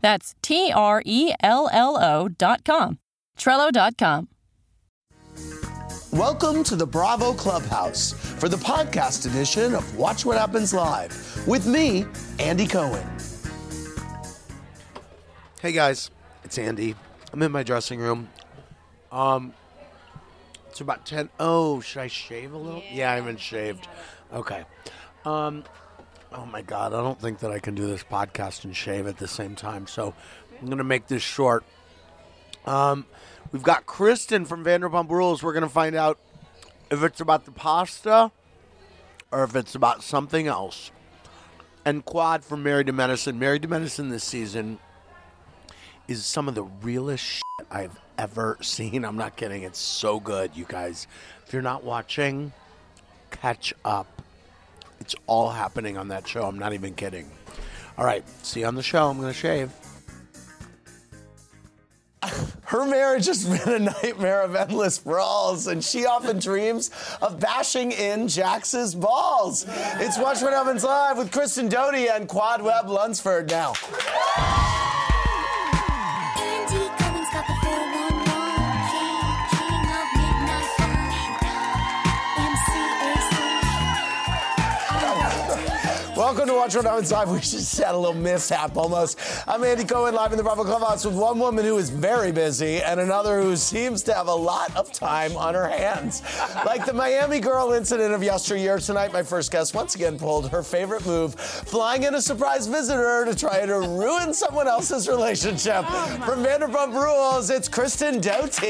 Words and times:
That's 0.00 0.34
T 0.42 0.72
R 0.72 1.02
E 1.04 1.32
L 1.42 1.68
L 1.72 1.96
O 2.02 2.28
dot 2.28 2.64
com. 2.64 2.98
Trello 3.38 3.70
dot 3.70 3.96
com. 3.98 4.28
Welcome 6.12 6.64
to 6.64 6.74
the 6.74 6.86
Bravo 6.86 7.32
Clubhouse 7.34 8.12
for 8.12 8.48
the 8.48 8.56
podcast 8.56 9.26
edition 9.26 9.74
of 9.74 9.96
Watch 9.96 10.24
What 10.24 10.36
Happens 10.36 10.74
Live 10.74 11.46
with 11.46 11.66
me, 11.66 12.04
Andy 12.40 12.66
Cohen. 12.66 13.06
Hey 15.62 15.72
guys, 15.72 16.10
it's 16.42 16.58
Andy. 16.58 16.96
I'm 17.32 17.42
in 17.42 17.52
my 17.52 17.62
dressing 17.62 18.00
room. 18.00 18.28
Um, 19.12 19.54
it's 20.68 20.80
about 20.80 21.06
10. 21.06 21.28
Oh, 21.38 21.80
should 21.80 22.00
I 22.00 22.06
shave 22.08 22.52
a 22.52 22.56
little? 22.58 22.82
Yeah, 22.90 23.12
I 23.12 23.16
haven't 23.16 23.38
shaved. 23.40 23.86
Okay. 24.32 24.64
Um, 25.24 25.64
oh 26.32 26.46
my 26.46 26.62
God, 26.62 26.92
I 26.92 26.98
don't 26.98 27.20
think 27.20 27.40
that 27.40 27.50
I 27.50 27.58
can 27.58 27.74
do 27.74 27.86
this 27.86 28.04
podcast 28.04 28.64
and 28.64 28.74
shave 28.74 29.06
at 29.06 29.18
the 29.18 29.28
same 29.28 29.54
time. 29.54 29.86
So 29.86 30.14
I'm 30.60 30.66
going 30.66 30.78
to 30.78 30.84
make 30.84 31.06
this 31.06 31.22
short. 31.22 31.64
Um, 32.66 33.06
we've 33.52 33.62
got 33.62 33.86
Kristen 33.86 34.44
from 34.44 34.64
Vanderpump 34.64 35.10
Rules. 35.10 35.42
We're 35.42 35.52
going 35.52 35.62
to 35.62 35.68
find 35.68 35.96
out 35.96 36.18
if 36.90 37.02
it's 37.02 37.20
about 37.20 37.44
the 37.44 37.52
pasta 37.52 38.30
or 39.32 39.44
if 39.44 39.56
it's 39.56 39.74
about 39.74 40.02
something 40.02 40.46
else. 40.46 40.90
And 41.84 42.04
Quad 42.04 42.44
from 42.44 42.62
Married 42.62 42.88
to 42.88 42.92
Medicine. 42.92 43.38
Married 43.38 43.62
to 43.62 43.68
Medicine 43.68 44.10
this 44.10 44.24
season 44.24 44.78
is 46.08 46.26
some 46.26 46.48
of 46.48 46.54
the 46.54 46.64
realest 46.64 47.24
shit 47.24 47.66
I've 47.70 47.98
ever 48.18 48.58
seen. 48.60 49.04
I'm 49.04 49.16
not 49.16 49.36
kidding. 49.36 49.62
It's 49.62 49.78
so 49.78 50.20
good, 50.20 50.50
you 50.54 50.66
guys. 50.68 51.06
If 51.46 51.52
you're 51.52 51.62
not 51.62 51.82
watching, 51.84 52.52
catch 53.30 53.72
up. 53.84 54.19
It's 55.00 55.14
all 55.26 55.50
happening 55.50 55.96
on 55.96 56.08
that 56.08 56.28
show. 56.28 56.42
I'm 56.42 56.58
not 56.58 56.72
even 56.72 56.94
kidding. 56.94 57.30
All 57.98 58.04
right, 58.04 58.24
see 58.44 58.60
you 58.60 58.66
on 58.66 58.74
the 58.74 58.82
show. 58.82 59.08
I'm 59.08 59.18
going 59.20 59.32
to 59.32 59.38
shave. 59.38 59.72
Her 62.64 62.86
marriage 62.86 63.26
has 63.26 63.44
been 63.44 63.74
a 63.74 63.78
nightmare 63.78 64.42
of 64.42 64.54
endless 64.54 64.98
brawls, 64.98 65.66
and 65.66 65.82
she 65.82 66.06
often 66.06 66.38
dreams 66.38 66.90
of 67.20 67.40
bashing 67.40 67.92
in 67.92 68.26
Jax's 68.26 68.94
balls. 68.94 69.64
It's 69.68 70.18
Watch 70.18 70.40
What 70.42 70.52
Happens 70.52 70.84
Live 70.84 71.18
with 71.18 71.32
Kristen 71.32 71.68
Doute 71.68 71.94
and 71.94 72.28
Quad 72.28 72.62
Webb 72.62 72.86
Lunceford 72.86 73.50
now. 73.50 73.72
Welcome 86.40 86.54
to 86.54 86.58
Watch 86.58 86.74
What 86.74 86.86
Happens 86.86 87.12
Live. 87.12 87.30
We 87.30 87.40
just 87.40 87.76
had 87.76 87.94
a 87.94 87.98
little 87.98 88.18
mishap 88.18 88.74
almost. 88.74 89.18
I'm 89.46 89.62
Andy 89.62 89.84
Cohen, 89.84 90.14
live 90.14 90.32
in 90.32 90.38
the 90.38 90.42
Bravo 90.42 90.64
Clubhouse 90.64 91.04
with 91.04 91.14
one 91.14 91.38
woman 91.38 91.66
who 91.66 91.76
is 91.76 91.90
very 91.90 92.32
busy 92.32 92.80
and 92.80 92.98
another 92.98 93.42
who 93.42 93.56
seems 93.56 94.02
to 94.04 94.14
have 94.14 94.26
a 94.26 94.34
lot 94.34 94.74
of 94.74 94.90
time 94.90 95.36
on 95.36 95.52
her 95.52 95.68
hands. 95.68 96.22
Like 96.64 96.86
the 96.86 96.94
Miami 96.94 97.40
girl 97.40 97.72
incident 97.72 98.14
of 98.14 98.22
yesteryear, 98.22 98.78
tonight 98.78 99.12
my 99.12 99.22
first 99.22 99.52
guest 99.52 99.74
once 99.74 99.96
again 99.96 100.18
pulled 100.18 100.48
her 100.48 100.62
favorite 100.62 101.04
move, 101.04 101.34
flying 101.34 102.04
in 102.04 102.14
a 102.14 102.22
surprise 102.22 102.66
visitor 102.66 103.26
to 103.26 103.36
try 103.36 103.66
to 103.66 103.74
ruin 103.74 104.32
someone 104.32 104.66
else's 104.66 105.08
relationship. 105.08 105.84
Oh 105.86 106.22
From 106.24 106.42
Vanderpump 106.42 106.94
Rules, 106.94 107.50
it's 107.50 107.68
Kristen 107.68 108.18
Doute. 108.18 108.60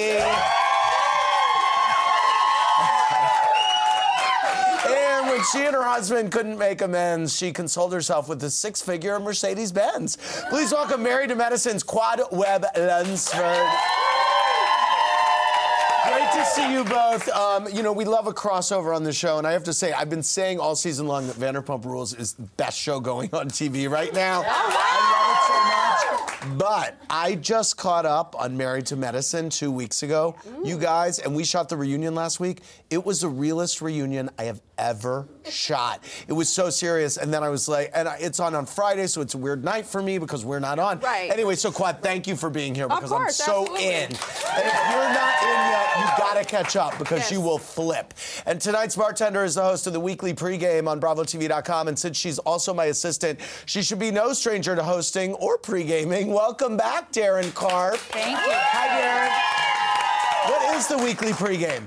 When 5.40 5.46
she 5.46 5.66
and 5.66 5.74
her 5.74 5.82
husband 5.82 6.32
couldn't 6.32 6.58
make 6.58 6.82
amends, 6.82 7.34
she 7.34 7.50
consoled 7.50 7.94
herself 7.94 8.28
with 8.28 8.44
a 8.44 8.50
six 8.50 8.82
figure 8.82 9.18
Mercedes 9.18 9.72
Benz. 9.72 10.18
Please 10.50 10.70
welcome 10.70 11.02
Married 11.02 11.30
to 11.30 11.34
Medicine's 11.34 11.82
Quad 11.82 12.20
Webb 12.30 12.66
Lunceford. 12.76 13.70
Great 16.06 16.30
to 16.32 16.44
see 16.44 16.70
you 16.70 16.84
both. 16.84 17.26
Um, 17.30 17.68
you 17.72 17.82
know, 17.82 17.90
we 17.90 18.04
love 18.04 18.26
a 18.26 18.34
crossover 18.34 18.94
on 18.94 19.02
the 19.02 19.14
show, 19.14 19.38
and 19.38 19.46
I 19.46 19.52
have 19.52 19.64
to 19.64 19.72
say, 19.72 19.94
I've 19.94 20.10
been 20.10 20.22
saying 20.22 20.60
all 20.60 20.76
season 20.76 21.06
long 21.06 21.26
that 21.28 21.36
Vanderpump 21.36 21.86
Rules 21.86 22.12
is 22.12 22.34
the 22.34 22.42
best 22.42 22.78
show 22.78 23.00
going 23.00 23.30
on 23.32 23.48
TV 23.48 23.88
right 23.88 24.12
now. 24.12 24.42
But 26.56 26.96
I 27.10 27.34
just 27.34 27.76
caught 27.76 28.06
up 28.06 28.34
on 28.38 28.56
Married 28.56 28.86
to 28.86 28.96
Medicine 28.96 29.50
two 29.50 29.70
weeks 29.70 30.02
ago, 30.02 30.36
you 30.64 30.78
guys, 30.78 31.18
and 31.18 31.34
we 31.34 31.44
shot 31.44 31.68
the 31.68 31.76
reunion 31.76 32.14
last 32.14 32.40
week. 32.40 32.62
It 32.88 33.04
was 33.04 33.20
the 33.20 33.28
realest 33.28 33.80
reunion 33.82 34.30
I 34.38 34.44
have 34.44 34.60
ever 34.78 35.28
shot. 35.48 36.02
It 36.26 36.32
was 36.32 36.48
so 36.48 36.70
serious, 36.70 37.16
and 37.18 37.32
then 37.32 37.42
I 37.42 37.50
was 37.50 37.68
like, 37.68 37.90
and 37.94 38.08
I- 38.08 38.16
it's 38.16 38.40
on 38.40 38.54
on 38.54 38.64
Friday, 38.66 39.06
so 39.06 39.20
it's 39.20 39.34
a 39.34 39.38
weird 39.38 39.62
night 39.64 39.86
for 39.86 40.02
me 40.02 40.18
because 40.18 40.44
we're 40.44 40.58
not 40.58 40.78
on. 40.78 41.00
Right. 41.00 41.30
Anyway, 41.30 41.54
so 41.56 41.70
Quad, 41.70 41.98
thank 42.02 42.26
you 42.26 42.36
for 42.36 42.48
being 42.50 42.74
here 42.74 42.88
because 42.88 43.10
course, 43.10 43.40
I'm 43.40 43.46
so 43.46 43.60
absolutely. 43.62 43.86
in. 43.88 43.92
And 44.04 44.12
if 44.12 44.90
you're 44.90 45.12
not 45.12 45.42
in 45.42 45.70
yet, 45.70 45.98
you 45.98 46.04
gotta 46.18 46.44
catch 46.44 46.76
up 46.76 46.98
because 46.98 47.20
Yes. 47.20 47.32
you 47.32 47.40
will 47.42 47.58
flip. 47.58 48.14
And 48.46 48.60
tonight's 48.60 48.96
bartender 48.96 49.44
is 49.44 49.54
the 49.56 49.62
host 49.62 49.86
of 49.86 49.92
the 49.92 50.00
weekly 50.00 50.32
pregame 50.32 50.88
on 50.88 51.00
BravoTV.com, 51.00 51.88
and 51.88 51.98
since 51.98 52.16
she's 52.16 52.38
also 52.40 52.72
my 52.72 52.86
assistant, 52.86 53.38
she 53.66 53.82
should 53.82 53.98
be 53.98 54.10
no 54.10 54.32
stranger 54.32 54.74
to 54.74 54.82
hosting 54.82 55.34
or 55.34 55.58
pregaming. 55.58 56.28
Welcome 56.30 56.76
back, 56.76 57.10
Daryn 57.10 57.52
Carp. 57.54 57.96
Thank 57.96 58.38
you. 58.38 58.52
Hi, 58.54 59.26
Daryn. 60.46 60.52
What 60.52 60.76
is 60.76 60.86
the 60.86 60.96
weekly 60.96 61.32
pregame? 61.32 61.82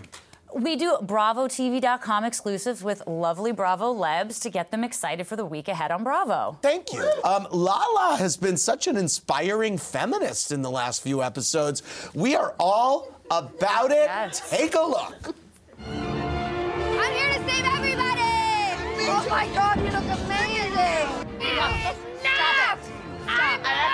We 0.53 0.75
do 0.75 0.97
BravoTV.com 1.01 2.25
exclusives 2.25 2.83
with 2.83 3.07
lovely 3.07 3.53
Bravo 3.53 3.93
Lebs 3.93 4.41
to 4.41 4.49
get 4.49 4.69
them 4.69 4.83
excited 4.83 5.27
for 5.27 5.37
the 5.37 5.45
week 5.45 5.69
ahead 5.69 5.91
on 5.91 6.03
Bravo. 6.03 6.57
Thank 6.61 6.91
you. 6.91 7.09
Um, 7.23 7.47
Lala 7.51 8.17
has 8.17 8.35
been 8.35 8.57
such 8.57 8.87
an 8.87 8.97
inspiring 8.97 9.77
feminist 9.77 10.51
in 10.51 10.61
the 10.61 10.69
last 10.69 11.01
few 11.01 11.23
episodes. 11.23 11.81
We 12.13 12.35
are 12.35 12.53
all 12.59 13.17
about 13.31 13.91
it. 13.91 14.09
Yes. 14.09 14.49
Take 14.49 14.75
a 14.75 14.81
look. 14.81 15.35
I'm 15.87 17.13
here 17.13 17.29
to 17.29 17.49
save 17.49 17.63
everybody! 17.63 18.19
Oh 19.07 19.25
my 19.29 19.47
god, 19.53 19.77
you 19.77 19.85
look 19.85 20.19
amazing! 20.19 21.07
Stop! 22.19 22.79
I'm 23.25 23.61
over 23.61 23.69
it! 23.69 23.92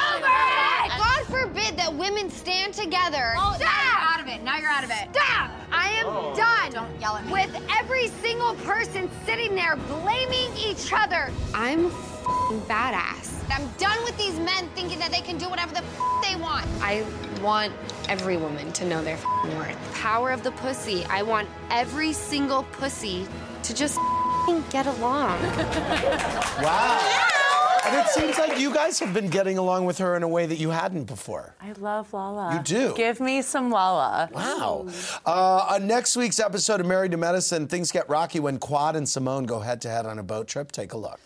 God 1.70 1.76
forbid 1.76 1.80
that 1.80 1.94
women 1.96 2.30
stand 2.30 2.74
together. 2.74 3.34
Oh, 3.38 3.56
Stop! 3.56 3.60
now 3.60 3.84
you're 3.84 4.02
out 4.02 4.20
of 4.22 4.28
it. 4.28 4.44
Now 4.44 4.58
you're 4.58 4.70
out 4.70 4.84
of 4.84 4.90
it. 4.90 5.16
Stop! 5.16 5.52
I 5.72 5.90
am 6.00 6.06
oh. 6.08 6.36
done 6.36 6.72
Don't 6.72 7.02
yell 7.02 7.16
at 7.16 7.26
me. 7.26 7.32
with 7.32 7.64
every 7.80 8.08
single 8.08 8.56
person 8.56 9.10
sitting 9.26 9.56
there 9.56 9.76
blaming 9.76 10.56
each 10.58 10.92
other. 10.94 11.32
I'm 11.54 11.88
f***ing 11.88 12.62
badass. 12.62 13.36
I'm 13.52 13.68
done 13.78 14.04
with 14.04 14.18
these 14.18 14.38
men 14.40 14.70
thinking 14.76 15.00
that 15.00 15.12
they 15.12 15.22
can 15.22 15.38
do 15.38 15.50
whatever 15.50 15.74
the 15.74 15.80
f- 15.84 16.24
they 16.24 16.36
want. 16.36 16.66
I 16.82 17.06
want 17.42 17.74
every 18.08 18.38
woman 18.38 18.72
to 18.74 18.86
know 18.86 19.04
their 19.04 19.16
f***ing 19.16 19.58
worth. 19.58 19.94
Power 19.94 20.32
of 20.32 20.44
the 20.44 20.52
pussy. 20.52 21.06
I 21.06 21.22
want 21.24 21.48
every 21.70 22.14
single 22.14 22.64
pussy 22.72 23.28
to 23.64 23.74
just 23.74 23.98
f***ing 23.98 24.64
get 24.70 24.88
along. 24.88 25.40
Wow. 26.62 27.30
And 27.90 28.06
it 28.06 28.08
seems 28.10 28.38
like 28.38 28.60
you 28.60 28.72
guys 28.72 29.00
have 29.00 29.16
been 29.16 29.30
getting 29.30 29.58
along 29.58 29.86
with 29.86 29.98
her 29.98 30.16
in 30.16 30.22
a 30.22 30.28
way 30.28 30.46
that 30.46 30.58
you 30.60 30.70
hadn't 30.70 31.06
before. 31.06 31.56
I 31.60 31.72
love 31.74 32.14
Lala. 32.14 32.54
You 32.56 32.62
do? 32.62 32.94
Give 32.96 33.20
me 33.20 33.42
some 33.42 33.72
Lala. 33.72 34.30
Wow. 34.32 34.88
Uh, 35.26 35.66
on 35.72 35.88
next 35.88 36.16
week's 36.16 36.40
episode 36.40 36.80
of 36.80 36.86
Married 36.86 37.12
to 37.12 37.18
Medicine, 37.18 37.68
things 37.68 37.92
get 37.92 38.08
rocky 38.08 38.40
when 38.40 38.60
Quad 38.60 38.96
and 38.96 39.10
Simone 39.10 39.46
go 39.46 39.60
head 39.60 39.82
to 39.82 39.90
head 39.90 40.06
on 40.06 40.20
a 40.20 40.24
boat 40.24 40.48
trip. 40.48 40.72
Take 40.72 40.94
a 40.94 40.98
look. 40.98 41.20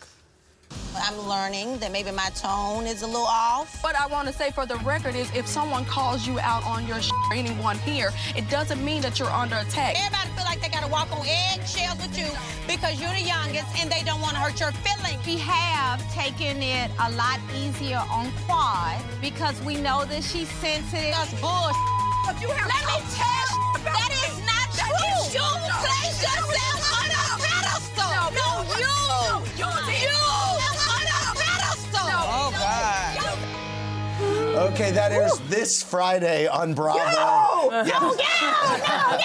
I'm 0.95 1.17
learning 1.27 1.79
that 1.79 1.91
maybe 1.91 2.11
my 2.11 2.29
tone 2.35 2.85
is 2.85 3.01
a 3.01 3.07
little 3.07 3.25
off. 3.25 3.83
What 3.83 3.95
I 3.99 4.07
want 4.07 4.27
to 4.27 4.33
say 4.33 4.51
for 4.51 4.65
the 4.65 4.75
record 4.77 5.15
is 5.15 5.29
if 5.35 5.47
someone 5.47 5.85
calls 5.85 6.27
you 6.27 6.39
out 6.39 6.63
on 6.65 6.87
your 6.87 7.01
sh- 7.01 7.11
or 7.29 7.35
anyone 7.35 7.77
here, 7.79 8.11
it 8.35 8.49
doesn't 8.49 8.83
mean 8.83 9.01
that 9.01 9.19
you're 9.19 9.29
under 9.29 9.55
attack. 9.57 9.95
Everybody 9.97 10.29
feel 10.35 10.45
like 10.45 10.61
they 10.61 10.69
gotta 10.69 10.87
walk 10.87 11.11
on 11.11 11.25
eggshells 11.25 11.97
with 12.01 12.17
you 12.17 12.27
because 12.67 13.01
you're 13.01 13.11
the 13.13 13.21
youngest 13.21 13.67
and 13.79 13.91
they 13.91 14.03
don't 14.03 14.21
want 14.21 14.33
to 14.35 14.39
hurt 14.39 14.59
your 14.59 14.71
feelings. 14.85 15.25
We 15.25 15.37
have 15.39 15.99
taken 16.13 16.61
it 16.61 16.91
a 16.99 17.11
lot 17.11 17.39
easier 17.55 18.01
on 18.11 18.31
Quad 18.45 19.01
because 19.21 19.59
we 19.63 19.75
know 19.75 20.05
that 20.05 20.23
she's 20.23 20.49
sensitive. 20.61 21.11
That's 21.11 21.33
bullshit. 21.41 21.75
But 22.25 22.39
you 22.41 22.49
have 22.49 22.69
Let 22.69 22.85
me 22.87 22.99
tell 23.11 23.49
you, 23.51 23.83
that 23.83 24.11
is 24.23 24.35
not 24.45 24.67
true. 24.71 25.35
You 25.35 25.47
place 25.83 26.21
yourself 26.21 26.82
Okay, 34.53 34.91
that 34.91 35.11
airs 35.11 35.39
this 35.49 35.81
Friday 35.81 36.47
on 36.47 36.75
Bravo. 36.75 36.99
No! 36.99 37.69
No, 37.83 38.13
No! 38.13 39.19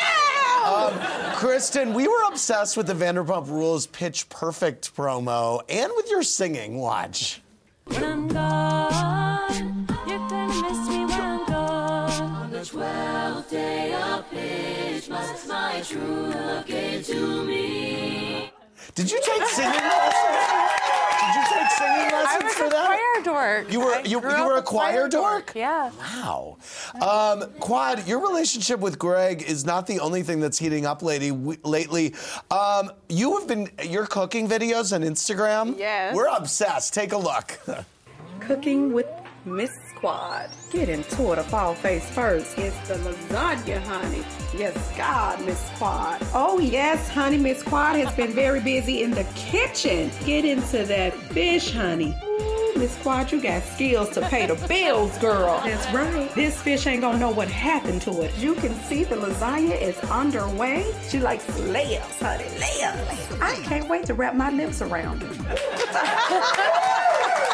Um, 0.64 1.34
Kristen, 1.36 1.92
we 1.92 2.08
were 2.08 2.22
obsessed 2.28 2.76
with 2.78 2.86
the 2.86 2.94
Vanderpump 2.94 3.48
Rules 3.48 3.86
Pitch 3.86 4.28
Perfect 4.30 4.94
promo 4.96 5.60
and 5.68 5.92
with 5.96 6.10
your 6.10 6.22
singing. 6.22 6.78
Watch. 6.78 7.42
When 7.84 8.04
I'm 8.04 8.28
gone, 8.28 9.86
you're 10.06 10.18
gonna 10.28 10.62
miss 10.62 10.88
me 10.88 11.04
when 11.04 11.20
I'm 11.20 11.46
gone. 11.46 12.10
On 12.10 12.50
the 12.50 12.64
twelfth 12.64 13.50
day 13.50 13.94
of 13.94 14.30
pitch, 14.30 15.08
must 15.10 15.46
my 15.48 15.82
true 15.86 16.00
love 16.00 16.66
gave 16.66 17.06
to 17.06 17.44
me. 17.44 18.50
Did 18.94 19.10
you 19.10 19.20
take 19.22 19.44
singing 19.48 19.72
lessons? 19.74 20.77
Did 21.78 21.86
you 21.86 21.94
take 21.94 22.10
singing 22.10 22.12
lessons 22.12 22.42
I 22.42 22.44
was 22.44 22.54
for 22.54 22.64
a 22.66 22.70
that? 22.70 22.86
choir 22.86 23.24
dork. 23.24 23.72
You 23.72 23.80
were 23.80 24.00
you, 24.00 24.08
you 24.10 24.20
were 24.20 24.54
a 24.54 24.58
a 24.58 24.62
choir 24.62 25.08
dork? 25.08 25.52
Yeah. 25.54 25.90
Wow. 25.98 26.56
Um, 27.00 27.50
Quad, 27.60 28.06
your 28.06 28.20
relationship 28.20 28.80
with 28.80 28.98
Greg 28.98 29.42
is 29.42 29.64
not 29.64 29.86
the 29.86 30.00
only 30.00 30.22
thing 30.22 30.40
that's 30.40 30.58
heating 30.58 30.86
up 30.86 31.02
lady, 31.02 31.30
w- 31.30 31.58
lately. 31.64 32.14
Um, 32.50 32.90
you 33.08 33.38
have 33.38 33.46
been 33.48 33.70
your 33.84 34.06
cooking 34.06 34.48
videos 34.48 34.92
on 34.94 35.02
Instagram. 35.02 35.78
Yes. 35.78 36.14
We're 36.14 36.26
obsessed. 36.28 36.94
Take 36.94 37.12
a 37.12 37.18
look. 37.18 37.58
Cooking 38.40 38.92
with 38.92 39.06
Miss 39.44 39.70
Quad. 39.98 40.48
Get 40.70 40.88
into 40.88 41.32
it, 41.32 41.38
a 41.38 41.42
fall 41.42 41.74
face 41.74 42.08
first. 42.10 42.56
It's 42.56 42.76
the 42.86 42.94
lasagna, 42.94 43.82
honey. 43.82 44.22
Yes, 44.56 44.96
God, 44.96 45.44
Miss 45.44 45.60
Quad. 45.76 46.24
Oh, 46.34 46.60
yes, 46.60 47.08
honey, 47.08 47.36
Miss 47.36 47.64
Quad 47.64 47.96
has 47.96 48.14
been 48.14 48.30
very 48.30 48.60
busy 48.60 49.02
in 49.02 49.10
the 49.10 49.24
kitchen. 49.34 50.12
Get 50.24 50.44
into 50.44 50.84
that 50.84 51.14
fish, 51.14 51.72
honey. 51.72 52.14
Miss 52.76 52.96
Quad, 52.98 53.32
you 53.32 53.42
got 53.42 53.64
skills 53.64 54.10
to 54.10 54.20
pay 54.28 54.46
the 54.46 54.54
bills, 54.68 55.18
girl. 55.18 55.60
That's 55.64 55.92
right. 55.92 56.32
This 56.36 56.62
fish 56.62 56.86
ain't 56.86 57.00
gonna 57.00 57.18
know 57.18 57.30
what 57.32 57.48
happened 57.48 58.02
to 58.02 58.22
it. 58.22 58.32
You 58.38 58.54
can 58.54 58.74
see 58.84 59.02
the 59.02 59.16
lasagna 59.16 59.80
is 59.82 59.98
underway. 60.10 60.86
She 61.08 61.18
likes 61.18 61.44
layups, 61.58 62.20
honey. 62.20 62.44
Layups. 62.44 63.42
I 63.42 63.56
can't 63.64 63.88
wait 63.88 64.06
to 64.06 64.14
wrap 64.14 64.36
my 64.36 64.50
lips 64.50 64.80
around 64.80 65.24
it. 65.24 67.04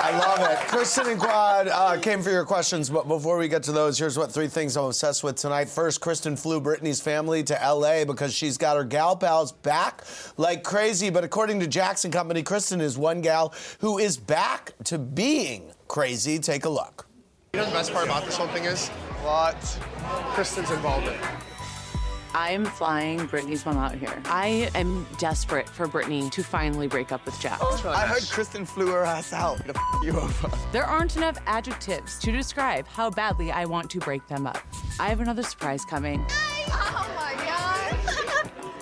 I 0.04 0.10
love 0.18 0.50
it. 0.50 0.58
Kristen 0.68 1.08
and 1.08 1.18
Quad 1.18 1.66
uh, 1.66 1.98
came 1.98 2.20
for 2.20 2.28
your 2.28 2.44
questions, 2.44 2.90
but 2.90 3.08
before 3.08 3.38
we 3.38 3.48
get 3.48 3.62
to 3.62 3.72
those, 3.72 3.98
here's 3.98 4.18
what 4.18 4.30
three 4.30 4.48
things 4.48 4.76
I'm 4.76 4.84
obsessed 4.84 5.24
with 5.24 5.36
tonight. 5.36 5.66
First, 5.66 6.02
Kristen 6.02 6.36
flew 6.36 6.60
Brittany's 6.60 7.00
family 7.00 7.42
to 7.44 7.54
LA 7.54 8.04
because 8.04 8.34
she's 8.34 8.58
got 8.58 8.76
her 8.76 8.84
gal 8.84 9.16
pals 9.16 9.52
back 9.52 10.04
like 10.36 10.62
crazy. 10.62 11.08
But 11.08 11.24
according 11.24 11.58
to 11.60 11.66
Jackson 11.66 12.10
Company, 12.10 12.42
Kristen 12.42 12.82
is 12.82 12.98
one 12.98 13.22
gal 13.22 13.54
who 13.78 13.96
is 13.96 14.18
back 14.18 14.72
to 14.84 14.98
being 14.98 15.72
crazy. 15.88 16.38
Take 16.38 16.66
a 16.66 16.68
look. 16.70 17.06
You 17.54 17.60
know 17.60 17.66
the 17.66 17.72
best 17.72 17.90
part 17.90 18.04
about 18.04 18.26
this 18.26 18.36
whole 18.36 18.48
thing 18.48 18.64
is 18.64 18.90
what 19.22 19.56
Kristen's 20.34 20.70
involved 20.70 21.06
in. 21.06 21.14
I'm 22.36 22.64
flying 22.64 23.26
Brittany's 23.26 23.64
mom 23.64 23.76
out 23.78 23.94
here. 23.94 24.20
I 24.26 24.68
am 24.74 25.06
desperate 25.18 25.68
for 25.68 25.86
Brittany 25.86 26.28
to 26.30 26.42
finally 26.42 26.88
break 26.88 27.12
up 27.12 27.24
with 27.24 27.38
Jack. 27.40 27.58
Oh, 27.60 27.80
I 27.94 28.06
heard 28.06 28.24
Kristen 28.28 28.66
flew 28.66 28.88
her 28.88 29.04
ass 29.04 29.32
out 29.32 29.58
to 29.66 29.70
f- 29.70 29.82
you 30.02 30.18
over. 30.18 30.50
There 30.72 30.84
aren't 30.84 31.16
enough 31.16 31.38
adjectives 31.46 32.18
to 32.18 32.32
describe 32.32 32.88
how 32.88 33.10
badly 33.10 33.52
I 33.52 33.66
want 33.66 33.88
to 33.90 34.00
break 34.00 34.26
them 34.26 34.46
up. 34.48 34.58
I 34.98 35.08
have 35.08 35.20
another 35.20 35.44
surprise 35.44 35.84
coming. 35.84 36.24
Oh 36.28 37.08
my 37.08 37.14
God. 37.14 37.23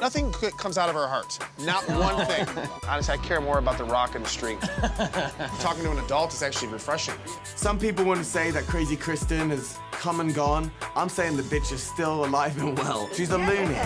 Nothing 0.02 0.32
c- 0.34 0.50
comes 0.58 0.76
out 0.78 0.88
of 0.88 0.96
her 0.96 1.06
heart. 1.06 1.38
Not 1.60 1.88
one 1.88 2.26
thing. 2.26 2.44
Honestly, 2.88 3.14
I 3.14 3.18
care 3.18 3.40
more 3.40 3.58
about 3.58 3.78
the 3.78 3.84
rock 3.84 4.16
and 4.16 4.24
the 4.24 4.28
street. 4.28 4.60
Talking 5.60 5.84
to 5.84 5.92
an 5.92 5.98
adult 5.98 6.34
is 6.34 6.42
actually 6.42 6.66
refreshing. 6.72 7.14
Some 7.54 7.78
people 7.78 8.04
want 8.04 8.18
to 8.18 8.24
say 8.24 8.50
that 8.50 8.64
Crazy 8.64 8.96
Kristen 8.96 9.50
has 9.50 9.78
come 9.92 10.18
and 10.18 10.34
gone. 10.34 10.72
I'm 10.96 11.08
saying 11.08 11.36
the 11.36 11.44
bitch 11.44 11.70
is 11.70 11.80
still 11.80 12.24
alive 12.24 12.60
and 12.60 12.76
well. 12.76 13.08
She's 13.14 13.30
a 13.30 13.38
loony. 13.38 13.78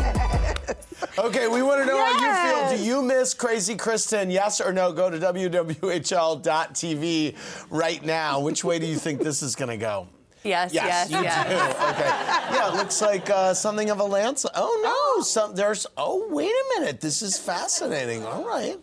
Okay, 1.19 1.49
we 1.49 1.61
want 1.61 1.83
to 1.83 1.87
know 1.87 2.03
how 2.03 2.13
you 2.19 2.33
feel. 2.71 2.79
Do 2.79 2.83
you 2.83 3.03
miss 3.03 3.35
Crazy 3.35 3.77
Kristen? 3.77 4.31
Yes 4.31 4.59
or 4.59 4.73
no? 4.73 4.93
Go 4.93 5.11
to 5.11 5.19
WWHL.tv 5.19 6.07
right 7.69 8.03
now. 8.03 8.41
Which 8.41 8.65
way 8.65 8.79
do 8.79 8.87
you 8.87 8.97
think 8.97 9.21
this 9.21 9.43
is 9.43 9.55
going 9.55 9.69
to 9.69 9.77
go? 9.77 10.09
Yes, 10.47 10.73
yes, 10.73 11.11
you 11.11 11.23
yes. 11.23 11.49
do. 11.49 11.55
Okay. 11.87 12.57
Yeah, 12.57 12.69
it 12.73 12.77
looks 12.77 13.01
like 13.03 13.29
uh, 13.31 13.55
something 13.55 13.91
of 13.91 14.01
a 14.01 14.05
lance. 14.05 14.47
Oh 14.55 15.15
no, 15.17 15.23
some 15.23 15.55
there's. 15.55 15.87
Oh 15.97 16.27
wait 16.31 16.51
a 16.51 16.81
minute, 16.81 17.01
this 17.01 17.23
is 17.23 17.39
fascinating. 17.39 18.25
All 18.25 18.45
right. 18.45 18.79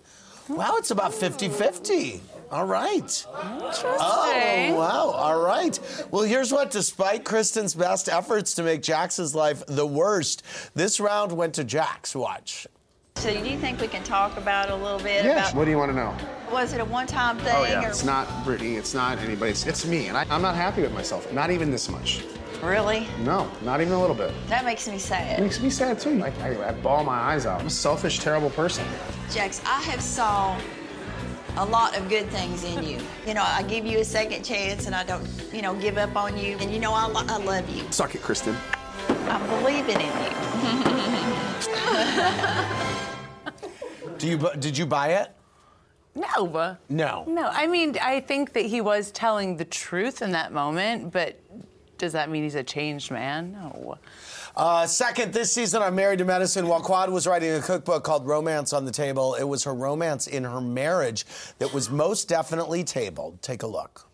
Wow, 0.50 0.76
it's 0.76 0.92
about 0.92 1.14
50-50. 1.14 2.20
All 2.52 2.66
right. 2.66 3.00
Interesting. 3.00 3.90
Oh, 3.98 4.76
wow. 4.78 5.10
All 5.10 5.40
right. 5.40 5.80
Well, 6.12 6.24
here's 6.24 6.52
what 6.52 6.70
despite 6.70 7.24
Kristen's 7.24 7.74
best 7.74 8.10
efforts 8.10 8.54
to 8.56 8.64
make 8.64 8.82
Jax's 8.82 9.34
life 9.34 9.64
the 9.68 9.88
worst, 9.88 10.44
this 10.76 11.00
round 11.00 11.32
went 11.32 11.56
to 11.56 11.64
Jax. 11.64 12.14
Watch. 12.14 12.68
So 13.16 13.32
do 13.32 13.50
you 13.50 13.58
think 13.58 13.80
we 13.80 13.88
can 13.88 14.04
talk 14.04 14.36
about 14.38 14.70
a 14.70 14.76
little 14.76 14.98
bit 15.00 15.24
Yes. 15.24 15.50
about 15.52 15.58
What 15.58 15.66
do 15.66 15.72
you 15.72 15.78
want 15.78 15.92
to 15.92 15.96
know? 15.96 16.16
was 16.52 16.74
it 16.74 16.80
a 16.82 16.86
one-time 16.86 17.38
oh, 17.40 17.44
thing 17.44 17.56
Oh 17.56 17.64
yeah. 17.64 17.86
or 17.86 17.88
It's 17.90 18.04
not 18.04 18.28
Brittany. 18.44 18.76
It's 18.76 18.94
not 18.94 19.18
anybody. 19.20 19.52
It's, 19.52 19.66
it's 19.66 19.86
me, 19.86 20.08
and 20.08 20.18
I, 20.18 20.26
I'm 20.30 20.42
not 20.42 20.56
happy 20.56 20.82
with 20.82 20.92
myself. 20.94 21.32
Not 21.32 21.50
even 21.50 21.72
this 21.72 21.90
much. 21.90 22.24
really? 22.62 23.08
No, 23.24 23.50
not 23.64 23.82
even 23.82 23.94
a 23.94 24.00
little 24.02 24.16
bit. 24.16 24.32
That 24.50 24.66
makes 24.66 24.88
me 24.88 24.98
sad. 25.00 25.40
It 25.40 25.42
makes 25.42 25.60
me 25.62 25.70
sad 25.70 26.00
too. 26.00 26.16
Like 26.18 26.38
I, 26.42 26.70
I 26.70 26.72
bawl 26.74 27.04
my 27.04 27.18
eyes 27.18 27.46
out. 27.46 27.62
I'm 27.62 27.68
a 27.68 27.70
selfish, 27.70 28.20
terrible 28.20 28.50
person. 28.52 28.86
Jax, 29.32 29.62
I 29.66 29.82
have 29.84 30.02
saw 30.02 30.60
a 31.58 31.66
lot 31.66 31.96
of 31.98 32.10
good 32.10 32.28
things 32.30 32.64
in 32.66 32.84
you. 32.84 33.00
You 33.26 33.34
know, 33.36 33.44
I 33.44 33.64
give 33.64 33.86
you 33.86 34.00
a 34.00 34.06
second 34.06 34.44
chance 34.44 34.86
and 34.86 34.94
I 34.96 35.04
don't, 35.04 35.26
you 35.54 35.62
know, 35.62 35.76
give 35.76 35.98
up 35.98 36.16
on 36.16 36.38
you. 36.38 36.58
And 36.60 36.72
you 36.74 36.80
know, 36.80 36.94
I, 36.94 37.06
I 37.30 37.38
love 37.38 37.70
you. 37.70 37.84
Suck 37.92 38.16
it, 38.16 38.22
Kristen. 38.22 38.56
I'm 39.08 39.48
believing 39.62 40.02
in 40.02 40.08
you. 40.08 40.34
Do 44.18 44.28
you 44.28 44.38
did 44.60 44.78
you 44.78 44.86
buy 44.86 45.10
it? 45.10 45.32
No. 46.16 46.78
No. 46.90 47.26
No. 47.28 47.50
I 47.52 47.68
mean, 47.68 47.98
I 48.02 48.20
think 48.20 48.54
that 48.54 48.66
he 48.66 48.82
was 48.82 49.12
telling 49.12 49.58
the 49.58 49.66
truth 49.66 50.22
in 50.22 50.32
that 50.32 50.52
moment, 50.52 51.12
but 51.12 51.40
does 51.98 52.14
that 52.14 52.30
mean 52.30 52.44
he's 52.44 52.56
a 52.56 52.64
changed 52.64 53.12
man? 53.12 53.54
No. 53.54 53.98
Uh, 54.56 54.86
second, 54.86 55.34
this 55.34 55.52
season 55.52 55.82
on 55.82 55.96
Married 55.96 56.20
to 56.20 56.26
Medicine, 56.26 56.68
while 56.68 56.82
Quad 56.82 57.10
was 57.10 57.26
writing 57.26 57.52
a 57.54 57.62
cookbook 57.62 58.04
called 58.04 58.28
Romance 58.28 58.72
on 58.72 58.86
the 58.86 58.92
Table, 58.92 59.34
it 59.34 59.46
was 59.46 59.64
her 59.64 59.74
romance 59.74 60.28
in 60.28 60.44
her 60.44 60.62
marriage 60.62 61.26
that 61.58 61.74
was 61.74 61.90
most 61.90 62.30
definitely 62.30 62.84
tabled. 62.84 63.42
Take 63.42 63.64
a 63.64 63.68
look. 63.68 64.08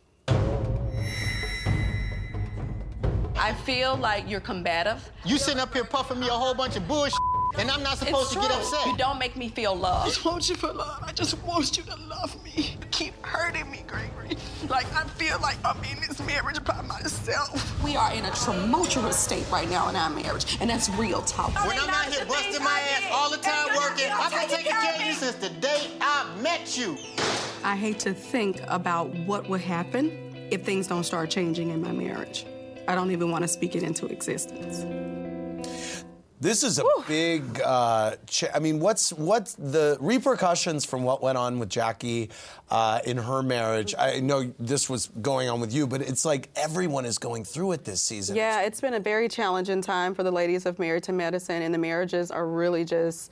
I 3.35 3.53
feel 3.65 3.97
like 3.97 4.29
you're 4.29 4.39
combative. 4.39 5.11
You 5.25 5.37
sitting 5.37 5.59
up 5.59 5.73
here 5.73 5.83
puffing 5.83 6.19
me 6.19 6.27
a 6.27 6.31
whole 6.31 6.53
bunch 6.53 6.75
of 6.75 6.87
bullshit, 6.87 7.17
and 7.57 7.69
I'm 7.71 7.83
not 7.83 7.97
supposed 7.97 8.33
It's 8.33 8.35
to 8.35 8.39
get 8.41 8.51
upset. 8.51 8.85
You 8.85 8.97
don't 8.97 9.19
make 9.19 9.35
me 9.35 9.49
feel 9.49 9.75
loved. 9.75 10.05
I 10.05 10.09
just 10.09 10.25
want 10.25 10.49
you 10.49 10.55
for 10.55 10.71
love. 10.71 11.03
I 11.05 11.11
just 11.11 11.41
want 11.43 11.77
you 11.77 11.83
to 11.83 11.95
love 12.07 12.43
me. 12.43 12.77
You 12.79 12.87
Keep 12.91 13.25
hurting 13.25 13.69
me, 13.71 13.83
Gregory. 13.87 14.37
Like 14.67 14.93
I 14.93 15.03
feel 15.05 15.39
like 15.41 15.57
I'm 15.63 15.81
in 15.83 15.99
this 16.01 16.19
marriage 16.25 16.63
by 16.63 16.81
myself. 16.81 17.83
We 17.83 17.95
are 17.95 18.13
in 18.13 18.25
a 18.25 18.31
tumultuous 18.31 19.17
state 19.17 19.49
right 19.51 19.69
now 19.69 19.89
in 19.89 19.95
our 19.95 20.09
marriage, 20.09 20.57
and 20.59 20.69
that's 20.69 20.89
real 20.91 21.21
talk. 21.21 21.53
When 21.65 21.77
I'm 21.77 21.89
out 21.89 22.05
here 22.13 22.25
busting 22.25 22.63
my 22.63 22.79
ass 22.79 23.03
all 23.11 23.29
the 23.29 23.37
time 23.37 23.67
working, 23.75 24.11
I've 24.11 24.31
been 24.31 24.49
taking 24.49 24.71
care 24.71 24.95
of 24.95 25.01
you 25.01 25.13
since 25.13 25.35
the 25.35 25.49
day 25.49 25.91
I 26.01 26.27
met 26.41 26.77
you. 26.77 26.97
I 27.63 27.75
hate 27.75 27.99
to 27.99 28.13
think 28.13 28.61
about 28.67 29.09
what 29.25 29.49
would 29.49 29.61
happen 29.61 30.47
if 30.51 30.63
things 30.63 30.87
don't 30.87 31.03
start 31.03 31.29
changing 31.29 31.69
in 31.69 31.81
my 31.81 31.91
marriage. 31.91 32.45
I 32.87 32.95
don't 32.95 33.11
even 33.11 33.31
want 33.31 33.43
to 33.43 33.47
speak 33.47 33.75
it 33.75 33.83
into 33.83 34.07
existence. 34.07 34.83
This 36.41 36.63
is 36.63 36.79
a 36.79 36.83
big. 37.07 37.61
Uh, 37.61 38.15
ch- 38.25 38.45
I 38.53 38.59
mean, 38.59 38.79
what's 38.79 39.11
what's 39.11 39.55
the 39.55 39.97
repercussions 39.99 40.85
from 40.85 41.03
what 41.03 41.21
went 41.21 41.37
on 41.37 41.59
with 41.59 41.67
Jackie 41.67 42.29
uh, 42.69 43.01
in 43.05 43.17
her 43.17 43.43
marriage? 43.43 43.93
I 43.97 44.21
know 44.21 44.53
this 44.57 44.89
was 44.89 45.07
going 45.21 45.49
on 45.49 45.59
with 45.59 45.73
you, 45.73 45.85
but 45.85 46.01
it's 46.01 46.23
like 46.23 46.49
everyone 46.55 47.03
is 47.03 47.17
going 47.17 47.43
through 47.43 47.73
it 47.73 47.83
this 47.83 48.01
season. 48.01 48.37
Yeah, 48.37 48.61
it's 48.61 48.79
been 48.79 48.93
a 48.93 49.01
very 49.01 49.27
challenging 49.27 49.81
time 49.81 50.15
for 50.15 50.23
the 50.23 50.31
ladies 50.31 50.65
of 50.65 50.79
Married 50.79 51.03
to 51.03 51.11
Medicine, 51.11 51.61
and 51.61 51.73
the 51.73 51.77
marriages 51.79 52.31
are 52.31 52.47
really 52.47 52.85
just 52.85 53.31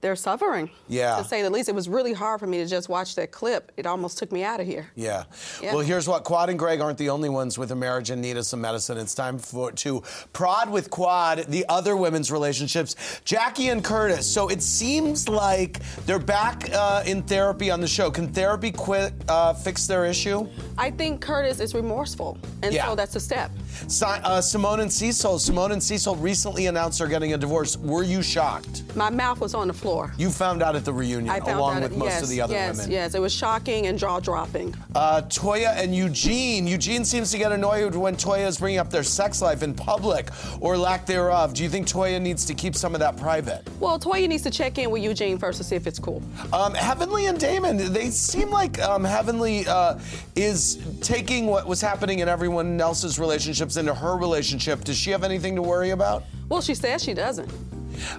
they're 0.00 0.16
suffering. 0.16 0.70
Yeah. 0.88 1.16
To 1.16 1.24
say 1.24 1.42
the 1.42 1.50
least, 1.50 1.68
it 1.68 1.74
was 1.74 1.88
really 1.88 2.12
hard 2.12 2.40
for 2.40 2.46
me 2.46 2.58
to 2.58 2.66
just 2.66 2.88
watch 2.88 3.14
that 3.16 3.30
clip. 3.30 3.72
It 3.76 3.86
almost 3.86 4.18
took 4.18 4.30
me 4.30 4.44
out 4.44 4.60
of 4.60 4.66
here. 4.66 4.90
Yeah. 4.94 5.24
Yeah. 5.62 5.74
Well, 5.74 5.82
here's 5.82 6.06
what 6.06 6.24
Quad 6.24 6.50
and 6.50 6.58
Greg 6.58 6.80
aren't 6.80 6.98
the 6.98 7.08
only 7.08 7.28
ones 7.28 7.58
with 7.58 7.72
a 7.72 7.76
marriage 7.76 8.10
and 8.10 8.20
need 8.20 8.36
of 8.36 8.46
some 8.46 8.60
medicine. 8.60 8.98
It's 8.98 9.14
time 9.14 9.38
for 9.38 9.72
to 9.72 10.02
prod 10.32 10.70
with 10.70 10.90
Quad 10.90 11.46
the 11.48 11.64
other 11.68 11.96
women's 11.96 12.30
relationships, 12.30 13.20
Jackie 13.24 13.68
and 13.68 13.82
Curtis. 13.82 14.26
So 14.26 14.48
it 14.48 14.62
seems 14.62 15.28
like 15.28 15.80
they're 16.06 16.18
back 16.18 16.70
uh, 16.72 17.02
in 17.06 17.22
therapy 17.22 17.70
on 17.70 17.80
the 17.80 17.88
show. 17.88 18.10
Can 18.10 18.28
therapy 18.28 18.70
quit 18.70 19.12
uh, 19.28 19.54
fix 19.54 19.86
their 19.86 20.04
issue? 20.04 20.48
I 20.78 20.90
think 20.90 21.20
Curtis 21.20 21.60
is 21.60 21.74
remorseful, 21.74 22.36
and 22.62 22.74
Yeah. 22.74 22.86
so 22.86 22.94
that's 22.94 23.16
a 23.16 23.20
step. 23.20 23.50
Si- 23.88 24.04
uh, 24.04 24.40
Simone 24.40 24.80
and 24.80 24.92
Cecil. 24.92 25.38
Simone 25.38 25.72
and 25.72 25.82
Cecil 25.82 26.16
recently 26.16 26.66
announced 26.66 26.98
they're 26.98 27.08
getting 27.08 27.32
a 27.32 27.38
divorce. 27.38 27.76
Were 27.78 28.02
you 28.02 28.22
shocked? 28.22 28.82
My 28.94 29.08
mouth 29.10 29.40
was 29.40 29.54
on 29.54 29.68
the 29.68 29.74
floor. 29.74 30.12
You 30.18 30.30
found 30.30 30.62
out 30.62 30.76
at 30.76 30.84
the 30.84 30.92
reunion, 30.92 31.34
along 31.42 31.82
with 31.82 31.92
it- 31.92 31.98
most 31.98 32.08
yes, 32.10 32.22
of 32.22 32.28
the 32.28 32.40
other 32.42 32.54
yes, 32.54 32.76
women. 32.76 32.90
Yes, 32.90 33.14
it 33.14 33.20
was 33.20 33.32
shocking 33.32 33.86
and 33.86 33.98
jaw 33.98 34.20
dropping. 34.20 34.74
Uh, 34.94 35.22
Toya 35.22 35.76
and 35.76 35.94
Eugene. 35.94 36.66
Eugene 36.66 37.04
seems 37.04 37.30
to 37.30 37.38
get 37.38 37.52
annoyed 37.52 37.94
when 37.94 38.16
Toya 38.16 38.46
is 38.46 38.58
bringing 38.58 38.78
up 38.78 38.90
their 38.90 39.02
sex 39.02 39.40
life 39.40 39.62
in 39.62 39.72
public 39.74 40.28
or 40.60 40.76
lack 40.76 41.06
thereof. 41.06 41.54
Do 41.54 41.62
you 41.62 41.68
think 41.70 41.86
Toya 41.86 42.20
needs 42.20 42.44
to 42.46 42.54
keep 42.54 42.74
some 42.74 42.94
of 42.94 43.00
that 43.00 43.16
private? 43.16 43.62
Well, 43.80 43.98
Toya 43.98 44.28
needs 44.28 44.42
to 44.44 44.50
check 44.50 44.78
in 44.78 44.90
with 44.90 45.02
Eugene 45.02 45.38
first 45.38 45.58
to 45.58 45.64
see 45.64 45.76
if 45.76 45.86
it's 45.86 45.98
cool. 45.98 46.22
Um, 46.52 46.74
Heavenly 46.74 47.26
and 47.26 47.38
Damon, 47.38 47.92
they 47.92 48.10
seem 48.10 48.50
like 48.50 48.80
um, 48.82 49.04
Heavenly 49.04 49.66
uh, 49.66 49.98
is 50.34 50.65
taking 51.00 51.46
what 51.46 51.66
was 51.66 51.80
happening 51.80 52.18
in 52.18 52.28
everyone 52.28 52.80
else's 52.80 53.18
relationships 53.18 53.76
into 53.76 53.94
her 53.94 54.16
relationship. 54.16 54.84
Does 54.84 54.96
she 54.96 55.10
have 55.10 55.24
anything 55.24 55.54
to 55.56 55.62
worry 55.62 55.90
about? 55.90 56.24
Well, 56.48 56.60
she 56.60 56.74
says 56.74 57.02
she 57.02 57.14
doesn't. 57.14 57.50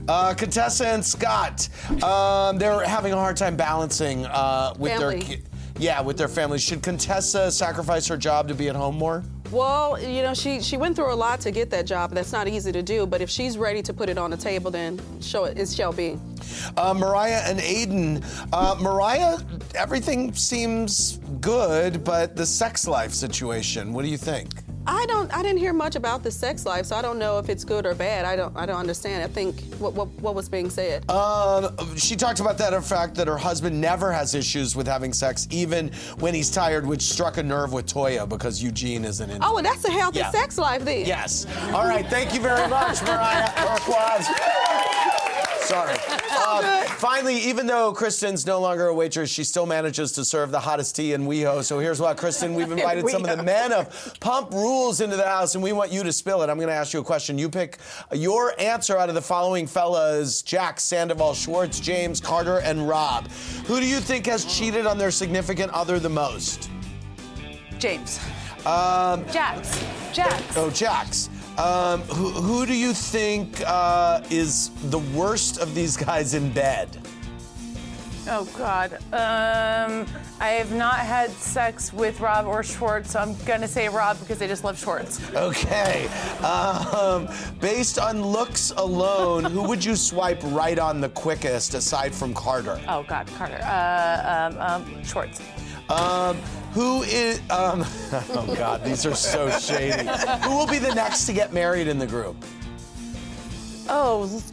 Uh, 0.07 0.33
Contessa 0.33 0.87
and 0.87 1.05
Scott, 1.05 1.69
um, 2.03 2.57
they're 2.57 2.83
having 2.85 3.13
a 3.13 3.15
hard 3.15 3.37
time 3.37 3.55
balancing 3.55 4.25
uh, 4.25 4.73
with 4.79 4.93
Family. 4.93 5.19
their 5.21 5.37
yeah 5.79 6.01
with 6.01 6.17
their 6.17 6.27
families. 6.27 6.63
Should 6.63 6.81
Contessa 6.81 7.51
sacrifice 7.51 8.07
her 8.07 8.17
job 8.17 8.47
to 8.47 8.55
be 8.55 8.69
at 8.69 8.75
home 8.75 8.97
more? 8.97 9.23
Well, 9.51 10.01
you 10.01 10.21
know, 10.23 10.33
she 10.33 10.61
she 10.61 10.77
went 10.77 10.95
through 10.95 11.13
a 11.13 11.15
lot 11.15 11.39
to 11.41 11.51
get 11.51 11.69
that 11.69 11.85
job. 11.85 12.11
That's 12.11 12.31
not 12.31 12.47
easy 12.47 12.71
to 12.71 12.83
do. 12.83 13.05
But 13.05 13.21
if 13.21 13.29
she's 13.29 13.57
ready 13.57 13.81
to 13.83 13.93
put 13.93 14.09
it 14.09 14.17
on 14.17 14.31
the 14.31 14.37
table, 14.37 14.71
then 14.71 14.99
show 15.21 15.45
it. 15.45 15.57
It 15.57 15.69
shall 15.69 15.93
be. 15.93 16.19
Uh, 16.75 16.93
Mariah 16.93 17.41
and 17.45 17.59
Aiden. 17.59 18.23
Uh, 18.51 18.75
Mariah, 18.81 19.37
everything 19.75 20.33
seems 20.33 21.17
good, 21.39 22.03
but 22.03 22.35
the 22.35 22.45
sex 22.45 22.87
life 22.87 23.13
situation. 23.13 23.93
What 23.93 24.03
do 24.03 24.09
you 24.09 24.17
think? 24.17 24.49
I 24.87 25.05
don't. 25.07 25.31
I 25.33 25.41
didn't 25.43 25.57
hear 25.59 25.73
much 25.73 25.95
about 25.95 26.23
the 26.23 26.31
sex 26.31 26.65
life, 26.65 26.85
so 26.85 26.95
I 26.95 27.01
don't 27.01 27.19
know 27.19 27.37
if 27.39 27.49
it's 27.49 27.63
good 27.65 27.85
or 27.85 27.93
bad. 27.93 28.25
I 28.25 28.35
don't. 28.35 28.55
I 28.55 28.65
don't 28.65 28.77
understand. 28.79 29.23
I 29.23 29.27
think 29.27 29.61
what 29.79 29.93
what, 29.93 30.07
what 30.21 30.33
was 30.35 30.47
being 30.49 30.69
said. 30.69 31.09
Um, 31.11 31.75
she 31.97 32.15
talked 32.15 32.39
about 32.39 32.57
that 32.59 32.73
in 32.73 32.81
fact 32.81 33.15
that 33.15 33.27
her 33.27 33.37
husband 33.37 33.79
never 33.79 34.11
has 34.11 34.33
issues 34.33 34.75
with 34.75 34.87
having 34.87 35.13
sex, 35.13 35.47
even 35.51 35.91
when 36.19 36.33
he's 36.33 36.49
tired, 36.49 36.85
which 36.85 37.01
struck 37.01 37.37
a 37.37 37.43
nerve 37.43 37.73
with 37.73 37.85
Toya 37.85 38.27
because 38.27 38.63
Eugene 38.63 39.03
isn't 39.05 39.29
in. 39.29 39.43
Oh, 39.43 39.55
well, 39.55 39.63
that's 39.63 39.83
a 39.85 39.91
healthy 39.91 40.19
Yeah. 40.19 40.31
sex 40.31 40.57
life 40.57 40.85
then. 40.85 41.05
Yes. 41.05 41.45
All 41.73 41.85
right. 41.87 42.05
Thank 42.07 42.33
you 42.33 42.39
very 42.41 42.67
much, 42.69 43.01
Mariah. 43.03 43.51
Sorry. 45.67 45.97
Uh, 46.31 46.83
finally, 46.83 47.37
even 47.39 47.67
though 47.67 47.91
Kristen's 47.91 48.45
no 48.45 48.61
longer 48.61 48.87
a 48.87 48.93
waitress, 48.93 49.29
she 49.29 49.43
still 49.43 49.65
manages 49.65 50.13
to 50.13 50.23
serve 50.23 50.49
the 50.49 50.61
hottest 50.61 50.95
tea 50.95 51.11
in 51.11 51.27
WeHo. 51.27 51.61
So 51.61 51.77
here's 51.79 51.99
what, 51.99 52.15
Kristen, 52.15 52.53
we've 52.53 52.71
invited 52.77 53.09
some 53.09 53.25
of 53.25 53.35
the 53.35 53.43
men 53.43 53.73
of 53.73 54.17
Pump 54.21 54.51
Rules 54.51 55.01
into 55.01 55.17
the 55.17 55.25
house, 55.25 55.55
and 55.55 55.63
we 55.63 55.73
want 55.73 55.91
you 55.91 56.03
to 56.03 56.13
spill 56.13 56.41
it. 56.41 56.49
I'm 56.49 56.55
going 56.55 56.69
to 56.69 56.73
ask 56.73 56.93
you 56.93 57.01
a 57.01 57.03
question. 57.03 57.37
You 57.37 57.49
pick 57.49 57.79
your 58.13 58.53
answer 58.61 58.97
out 58.97 59.09
of 59.09 59.15
the 59.15 59.21
following 59.21 59.67
fellas 59.67 60.41
Jack, 60.41 60.79
Sandoval, 60.79 61.33
Schwartz, 61.33 61.81
James, 61.81 62.21
Carter, 62.21 62.59
and 62.59 62.87
Rob. 62.87 63.27
Who 63.65 63.81
do 63.81 63.85
you 63.85 63.99
think 63.99 64.25
has 64.27 64.45
cheated 64.45 64.85
on 64.85 64.97
their 64.97 65.11
significant 65.11 65.73
other 65.73 65.99
the 65.99 66.07
most? 66.07 66.69
James. 67.77 68.19
Um, 68.65 69.25
Jax. 69.31 69.83
Jax. 70.13 70.57
Oh, 70.57 70.69
Jax. 70.69 71.29
Um, 71.57 72.01
who, 72.03 72.29
who 72.29 72.65
do 72.67 72.73
you 72.73 72.93
think 72.93 73.61
uh, 73.65 74.21
is 74.29 74.69
the 74.91 74.99
worst 74.99 75.59
of 75.59 75.73
these 75.73 75.97
guys 75.97 76.35
in 76.35 76.51
bed? 76.51 77.01
Oh 78.29 78.45
God. 78.57 78.93
Um, 79.13 80.05
I 80.39 80.49
have 80.49 80.73
not 80.73 80.99
had 80.99 81.31
sex 81.31 81.93
with 81.93 82.19
Rob 82.19 82.45
or 82.45 82.61
Schwartz, 82.61 83.11
so 83.11 83.19
I'm 83.19 83.35
gonna 83.45 83.67
say 83.67 83.87
Rob 83.87 84.19
because 84.19 84.41
I 84.41 84.47
just 84.47 84.63
love 84.63 84.77
Schwartz. 84.77 85.21
Okay. 85.33 86.07
Um, 86.43 87.29
based 87.59 87.97
on 87.97 88.21
looks 88.21 88.71
alone, 88.71 89.45
who 89.45 89.63
would 89.63 89.83
you 89.83 89.95
swipe 89.95 90.41
right 90.47 90.77
on 90.77 90.99
the 90.99 91.09
quickest 91.09 91.73
aside 91.73 92.13
from 92.13 92.33
Carter? 92.33 92.79
Oh 92.87 93.03
God, 93.07 93.27
Carter. 93.37 93.59
Uh, 93.63 94.51
um, 94.53 94.83
um, 94.83 95.03
Schwartz. 95.03 95.41
Who 96.77 97.01
is. 97.01 97.39
Um, 97.49 97.83
oh, 98.11 98.53
God, 98.55 98.83
these 98.83 99.03
are 99.07 99.15
so 99.15 99.49
shady. 99.49 100.07
Who 100.43 100.55
will 100.55 100.67
be 100.67 100.77
the 100.77 100.93
next 100.93 101.25
to 101.25 101.33
get 101.33 101.51
married 101.51 101.87
in 101.87 101.97
the 101.97 102.05
group? 102.05 102.35
Oh, 103.89 104.43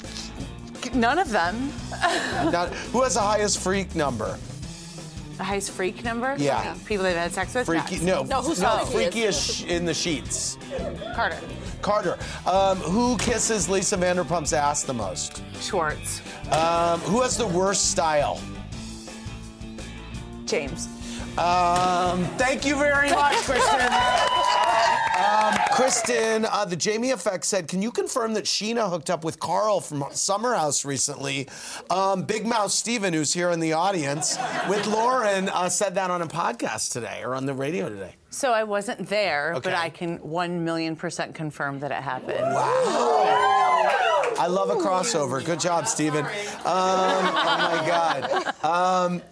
none 0.94 1.18
of 1.18 1.28
them. 1.30 1.70
Not, 2.50 2.70
who 2.92 3.02
has 3.02 3.12
the 3.12 3.20
highest 3.20 3.58
freak 3.58 3.94
number? 3.94 4.38
The 5.36 5.44
highest 5.44 5.72
freak 5.72 6.02
number? 6.02 6.34
Yeah. 6.38 6.74
People 6.86 7.04
they've 7.04 7.14
had 7.14 7.32
sex 7.32 7.54
with? 7.54 7.66
Freaky, 7.66 7.98
no, 8.02 8.22
No, 8.22 8.40
who's 8.40 8.58
no, 8.58 8.78
freaky? 8.86 9.20
freakiest 9.20 9.66
in 9.66 9.84
the 9.84 9.92
sheets. 9.92 10.56
Carter. 11.14 11.38
Carter. 11.82 12.18
Um, 12.46 12.78
who 12.78 13.18
kisses 13.18 13.68
Lisa 13.68 13.98
Vanderpump's 13.98 14.54
ass 14.54 14.82
the 14.82 14.94
most? 14.94 15.42
Schwartz. 15.60 16.22
Um, 16.50 17.00
who 17.00 17.20
has 17.20 17.36
the 17.36 17.48
worst 17.48 17.90
style? 17.90 18.40
James. 20.46 20.88
Um, 21.36 22.24
thank 22.36 22.64
you 22.64 22.76
very 22.76 23.10
much, 23.10 23.34
Kristen. 23.38 23.90
Um, 25.18 25.54
Kristen, 25.72 26.44
uh, 26.44 26.64
the 26.64 26.76
Jamie 26.76 27.10
Effect 27.10 27.44
said, 27.44 27.66
can 27.66 27.82
you 27.82 27.90
confirm 27.90 28.34
that 28.34 28.44
Scheana 28.44 28.88
hooked 28.88 29.10
up 29.10 29.24
with 29.24 29.40
Carl 29.40 29.80
from 29.80 30.04
Summer 30.12 30.54
House 30.54 30.84
recently? 30.84 31.48
Um, 31.90 32.22
Big 32.22 32.46
Mouth 32.46 32.70
Steven, 32.70 33.12
who's 33.12 33.32
here 33.34 33.50
in 33.50 33.58
the 33.58 33.72
audience, 33.72 34.38
with 34.68 34.86
Lauren, 34.86 35.48
uh, 35.48 35.68
said 35.68 35.96
that 35.96 36.10
on 36.10 36.22
a 36.22 36.26
podcast 36.26 36.92
today 36.92 37.22
or 37.24 37.34
on 37.34 37.46
the 37.46 37.54
radio 37.54 37.88
today. 37.88 38.14
So 38.30 38.52
I 38.52 38.62
wasn't 38.64 39.08
there, 39.08 39.58
but 39.62 39.74
I 39.74 39.90
can 39.90 40.18
one 40.18 40.64
million 40.64 40.94
percent 40.96 41.34
confirm 41.34 41.80
that 41.80 41.90
it 41.90 42.02
happened. 42.02 42.40
Wow. 42.40 43.80
I 44.38 44.46
love 44.48 44.70
a 44.70 44.74
crossover. 44.74 45.44
Good 45.44 45.60
job, 45.60 45.86
Steven. 45.86 46.24
Um, 46.24 46.30
oh 46.64 47.58
my 47.58 47.84
God. 47.86 48.64
Um, 48.64 49.22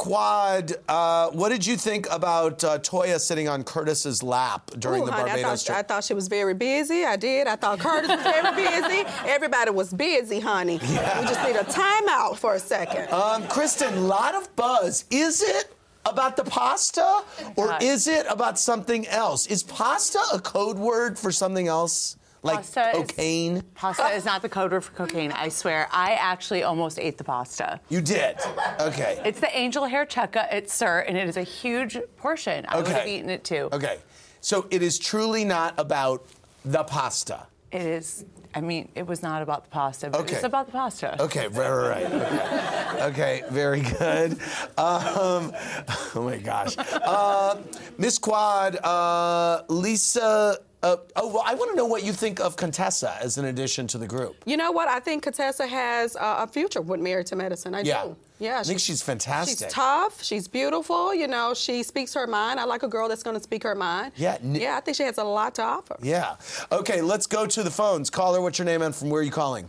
Quad, 0.00 0.76
uh, 0.88 1.28
what 1.32 1.50
did 1.50 1.66
you 1.66 1.76
think 1.76 2.10
about 2.10 2.64
uh, 2.64 2.78
Toya 2.78 3.20
sitting 3.20 3.50
on 3.50 3.62
Curtis's 3.62 4.22
lap 4.22 4.70
during 4.78 5.02
Ooh, 5.02 5.06
the 5.06 5.12
honey, 5.12 5.30
I 5.30 5.34
Barbados 5.34 5.66
thought, 5.66 5.76
I 5.76 5.82
thought 5.82 6.04
she 6.04 6.14
was 6.14 6.26
very 6.26 6.54
busy. 6.54 7.04
I 7.04 7.16
did. 7.16 7.46
I 7.46 7.56
thought 7.56 7.80
Curtis 7.80 8.08
was 8.08 8.22
very 8.22 8.56
busy. 8.56 9.04
Everybody 9.26 9.72
was 9.72 9.92
busy, 9.92 10.40
honey. 10.40 10.78
We 10.90 11.26
just 11.26 11.42
need 11.44 11.56
a 11.56 11.64
timeout 11.64 12.38
for 12.38 12.54
a 12.54 12.58
second. 12.58 13.12
Um, 13.12 13.46
Kristen, 13.48 14.08
lot 14.08 14.34
of 14.34 14.56
buzz. 14.56 15.04
Is 15.10 15.42
it 15.42 15.76
about 16.06 16.34
the 16.34 16.44
pasta 16.44 17.22
or 17.56 17.66
God. 17.66 17.82
is 17.82 18.08
it 18.08 18.24
about 18.30 18.58
something 18.58 19.06
else? 19.06 19.46
Is 19.48 19.62
pasta 19.62 20.20
a 20.32 20.40
code 20.40 20.78
word 20.78 21.18
for 21.18 21.30
something 21.30 21.68
else? 21.68 22.16
Like 22.42 22.56
Pasta 22.56 22.90
is- 22.90 22.96
cocaine? 22.96 23.62
Pasta 23.74 24.06
is 24.08 24.24
not 24.24 24.42
the 24.42 24.48
code 24.48 24.72
word 24.72 24.84
for 24.84 24.92
cocaine, 24.92 25.30
I 25.32 25.48
swear. 25.48 25.88
I 25.92 26.12
actually 26.12 26.62
almost 26.62 26.98
ate 26.98 27.18
the 27.18 27.24
pasta. 27.24 27.80
You 27.88 28.00
did. 28.00 28.36
Okay. 28.80 29.20
It's 29.24 29.40
the 29.40 29.54
angel 29.56 29.84
hair 29.84 30.06
chukka, 30.06 30.52
it's 30.52 30.72
sir, 30.72 31.00
and 31.00 31.16
it 31.18 31.28
is 31.28 31.36
a 31.36 31.42
huge 31.42 31.98
portion. 32.16 32.64
I 32.68 32.76
would 32.76 32.88
have 32.88 33.06
eaten 33.06 33.28
it 33.28 33.44
too. 33.44 33.68
Okay. 33.72 33.98
So 34.40 34.66
it 34.70 34.82
is 34.82 34.98
truly 34.98 35.44
not 35.44 35.74
about 35.78 36.24
the 36.64 36.84
pasta. 36.84 37.46
It 37.72 37.82
is, 37.82 38.24
I 38.54 38.60
mean, 38.60 38.88
it 38.94 39.06
was 39.06 39.22
not 39.22 39.42
about 39.42 39.64
the 39.64 39.70
pasta, 39.70 40.10
but 40.10 40.20
Okay. 40.22 40.34
it's 40.34 40.44
about 40.44 40.66
the 40.66 40.72
pasta. 40.72 41.20
Okay, 41.22 41.46
right, 41.48 41.70
right, 41.70 42.12
right. 42.12 43.02
Okay, 43.10 43.42
okay 43.42 43.42
very 43.50 43.80
good. 43.82 44.32
Um, 44.76 45.52
oh 46.14 46.22
my 46.24 46.38
gosh. 46.38 46.76
Uh, 46.78 47.58
Miss 47.98 48.18
Quad, 48.18 48.76
uh, 48.84 49.62
Lisa. 49.68 50.58
Uh, 50.82 50.96
oh, 51.16 51.28
well, 51.28 51.42
I 51.46 51.54
want 51.54 51.70
to 51.72 51.76
know 51.76 51.84
what 51.84 52.02
you 52.04 52.12
think 52.12 52.40
of 52.40 52.56
Contessa 52.56 53.14
as 53.20 53.36
an 53.36 53.44
addition 53.44 53.86
to 53.88 53.98
the 53.98 54.06
group. 54.06 54.36
You 54.46 54.56
know 54.56 54.72
what? 54.72 54.88
I 54.88 54.98
think 54.98 55.22
Contessa 55.22 55.66
has 55.66 56.16
uh, 56.16 56.36
a 56.40 56.46
future 56.46 56.80
with 56.80 57.00
Married 57.00 57.26
to 57.26 57.36
Medicine. 57.36 57.74
I 57.74 57.82
Yeah. 57.82 58.04
do. 58.04 58.16
Yeah. 58.38 58.60
I 58.60 58.62
think 58.62 58.80
she's 58.80 59.02
fantastic. 59.02 59.58
She's 59.58 59.70
tough. 59.74 60.22
She's 60.24 60.48
beautiful. 60.48 61.14
You 61.14 61.26
know, 61.28 61.52
she 61.52 61.82
speaks 61.82 62.14
her 62.14 62.26
mind. 62.26 62.58
I 62.58 62.64
like 62.64 62.82
a 62.82 62.88
girl 62.88 63.06
that's 63.06 63.22
going 63.22 63.36
to 63.36 63.42
speak 63.42 63.62
her 63.64 63.74
mind. 63.74 64.12
Yeah, 64.16 64.38
n- 64.42 64.54
Yeah, 64.54 64.78
I 64.78 64.80
think 64.80 64.96
she 64.96 65.02
has 65.02 65.18
a 65.18 65.24
lot 65.24 65.54
to 65.56 65.62
offer. 65.62 65.98
Yeah. 66.02 66.36
Okay, 66.72 67.02
let's 67.02 67.26
go 67.26 67.44
to 67.46 67.62
the 67.62 67.70
phones. 67.70 68.08
Caller, 68.08 68.39
what's 68.42 68.58
your 68.58 68.66
name 68.66 68.82
and 68.82 68.94
from 68.94 69.10
where 69.10 69.20
are 69.20 69.24
you 69.24 69.30
calling? 69.30 69.68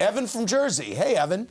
Evan 0.00 0.26
from 0.26 0.46
Jersey. 0.46 0.94
Hey, 0.94 1.16
Evan. 1.16 1.48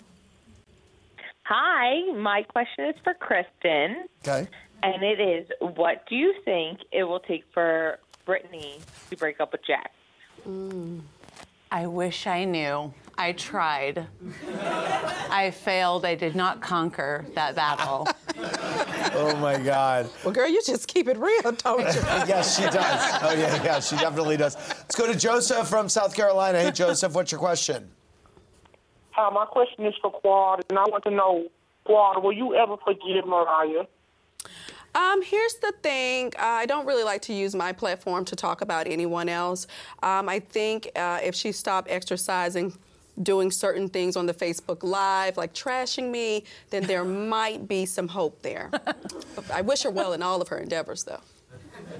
Hi, 1.43 2.11
my 2.13 2.43
question 2.43 2.85
is 2.85 2.95
for 3.03 3.13
Kristen, 3.13 4.05
Okay. 4.25 4.47
and 4.83 5.01
it 5.03 5.19
is 5.19 5.47
what 5.75 6.05
do 6.09 6.15
you 6.15 6.33
think 6.43 6.79
it 6.91 7.03
will 7.05 7.21
take 7.21 7.43
for 7.53 7.99
Brittany 8.25 8.79
to 9.09 9.15
break 9.17 9.39
up 9.39 9.53
with 9.53 9.65
Jack? 9.65 9.91
Mm. 10.47 11.01
I 11.71 11.87
wish 11.87 12.27
I 12.27 12.45
knew. 12.45 12.93
I 13.17 13.31
tried. 13.33 14.07
I 15.29 15.51
failed. 15.51 16.05
I 16.05 16.15
did 16.15 16.35
not 16.35 16.61
conquer 16.61 17.25
that 17.35 17.55
battle. 17.55 18.07
Oh 19.19 19.35
my 19.37 19.57
God. 19.57 20.11
Well, 20.23 20.33
girl, 20.33 20.47
you 20.47 20.61
just 20.63 20.87
keep 20.87 21.07
it 21.07 21.17
real, 21.17 21.51
don't 21.53 21.79
you? 21.79 21.85
yes, 22.27 22.55
she 22.55 22.63
does. 22.63 23.19
Oh 23.23 23.33
yeah, 23.33 23.63
yeah, 23.63 23.79
she 23.79 23.95
definitely 23.95 24.37
does. 24.37 24.55
Let's 24.55 24.95
go 24.95 25.11
to 25.11 25.17
Joseph 25.17 25.67
from 25.67 25.89
South 25.89 26.15
Carolina. 26.15 26.61
Hey, 26.61 26.69
Joseph, 26.69 27.13
what's 27.13 27.31
your 27.31 27.39
question? 27.39 27.89
Hi, 29.11 29.31
my 29.31 29.45
question 29.45 29.87
is 29.87 29.95
for 30.03 30.11
Quad, 30.11 30.63
and 30.69 30.77
I 30.77 30.83
want 30.83 31.03
to 31.05 31.09
know, 31.09 31.47
Quad, 31.85 32.21
will 32.23 32.33
you 32.33 32.53
ever 32.53 32.75
forgive 32.85 33.25
Mariah? 33.25 33.85
Um, 34.97 35.21
here's 35.21 35.53
the 35.55 35.73
thing. 35.83 36.33
Uh, 36.39 36.41
I 36.41 36.65
don't 36.65 36.87
really 36.87 37.03
like 37.03 37.21
to 37.23 37.33
use 37.33 37.53
my 37.53 37.71
platform 37.71 38.25
to 38.25 38.35
talk 38.35 38.61
about 38.61 38.87
anyone 38.87 39.29
else. 39.29 39.67
Um, 40.01 40.27
I 40.27 40.39
think 40.39 40.89
uh, 40.95 41.19
if 41.23 41.35
she 41.35 41.51
stopped 41.51 41.87
exercising, 41.91 42.75
doing 43.21 43.51
certain 43.51 43.89
things 43.89 44.15
on 44.15 44.25
the 44.25 44.33
Facebook 44.33 44.81
Live, 44.81 45.37
like 45.37 45.53
trashing 45.53 46.09
me, 46.09 46.45
then 46.71 46.83
there 46.83 47.05
might 47.05 47.67
be 47.67 47.85
some 47.85 48.07
hope 48.07 48.41
there. 48.41 48.71
I 49.53 49.61
wish 49.61 49.83
her 49.83 49.91
well 49.91 50.13
in 50.13 50.23
all 50.23 50.41
of 50.41 50.47
her 50.47 50.57
endeavors, 50.57 51.03
though. 51.03 51.21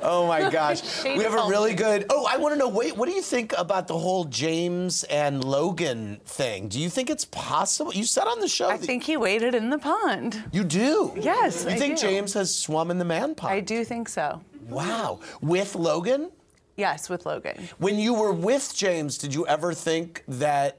Oh 0.00 0.26
my 0.28 0.48
gosh. 0.48 0.80
We 1.04 1.24
have 1.24 1.34
a 1.34 1.48
really 1.48 1.74
good. 1.74 2.06
Oh, 2.10 2.26
I 2.30 2.36
want 2.36 2.54
to 2.54 2.58
know. 2.58 2.68
Wait, 2.68 2.96
what 2.96 3.08
do 3.08 3.14
you 3.14 3.20
think 3.22 3.52
about 3.58 3.88
the 3.88 3.98
whole 3.98 4.24
James 4.24 5.02
and 5.04 5.42
Logan 5.44 6.20
thing? 6.24 6.68
Do 6.68 6.78
you 6.80 6.88
think 6.88 7.10
it's 7.10 7.24
possible? 7.24 7.92
You 7.92 8.04
said 8.04 8.24
on 8.24 8.38
the 8.40 8.46
show. 8.48 8.68
I 8.68 8.76
think 8.76 9.02
he 9.02 9.16
waded 9.16 9.54
in 9.56 9.70
the 9.70 9.78
pond. 9.78 10.44
You 10.52 10.62
do? 10.64 11.12
Yes, 11.16 11.64
You 11.64 11.70
I 11.70 11.76
think 11.76 11.96
do. 11.98 12.06
James 12.06 12.32
has 12.34 12.54
swum 12.54 12.90
in 12.92 12.98
the 12.98 13.04
man 13.04 13.34
pond? 13.34 13.52
I 13.54 13.60
do 13.60 13.84
think 13.84 14.08
so. 14.08 14.40
Wow. 14.68 15.18
With 15.40 15.74
Logan? 15.74 16.30
Yes, 16.76 17.08
with 17.10 17.26
Logan. 17.26 17.68
When 17.78 17.98
you 17.98 18.14
were 18.14 18.32
with 18.32 18.72
James, 18.76 19.18
did 19.18 19.34
you 19.34 19.46
ever 19.48 19.74
think 19.74 20.22
that 20.28 20.78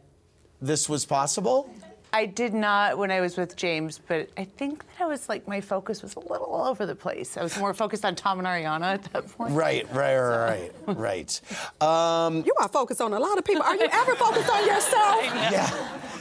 this 0.61 0.87
was 0.87 1.05
possible? 1.05 1.69
I 2.11 2.25
did 2.25 2.53
not 2.53 2.97
when 2.97 3.11
I 3.11 3.21
was 3.21 3.37
with 3.37 3.55
James, 3.55 3.99
but 4.07 4.29
I 4.37 4.43
think 4.43 4.83
that 4.97 5.03
I 5.03 5.07
was 5.07 5.29
like 5.29 5.47
my 5.47 5.61
focus 5.61 6.01
was 6.01 6.15
a 6.15 6.19
little 6.19 6.47
all 6.47 6.65
over 6.67 6.85
the 6.85 6.95
place. 6.95 7.37
I 7.37 7.43
was 7.43 7.57
more 7.59 7.73
focused 7.73 8.03
on 8.03 8.15
Tom 8.15 8.39
and 8.39 8.47
Ariana 8.47 8.93
at 8.95 9.03
that 9.13 9.27
point. 9.31 9.53
Right, 9.53 9.85
right, 9.93 10.17
right, 10.17 10.71
right, 10.87 10.97
right. 10.97 11.41
Um, 11.81 12.43
You 12.45 12.53
are 12.59 12.67
focused 12.67 12.99
on 13.01 13.13
a 13.13 13.19
lot 13.19 13.37
of 13.37 13.45
people. 13.45 13.61
Are 13.63 13.75
you 13.75 13.87
ever 13.91 14.15
focused 14.15 14.49
on 14.49 14.65
yourself? 14.65 15.23
Yeah. 15.23 15.69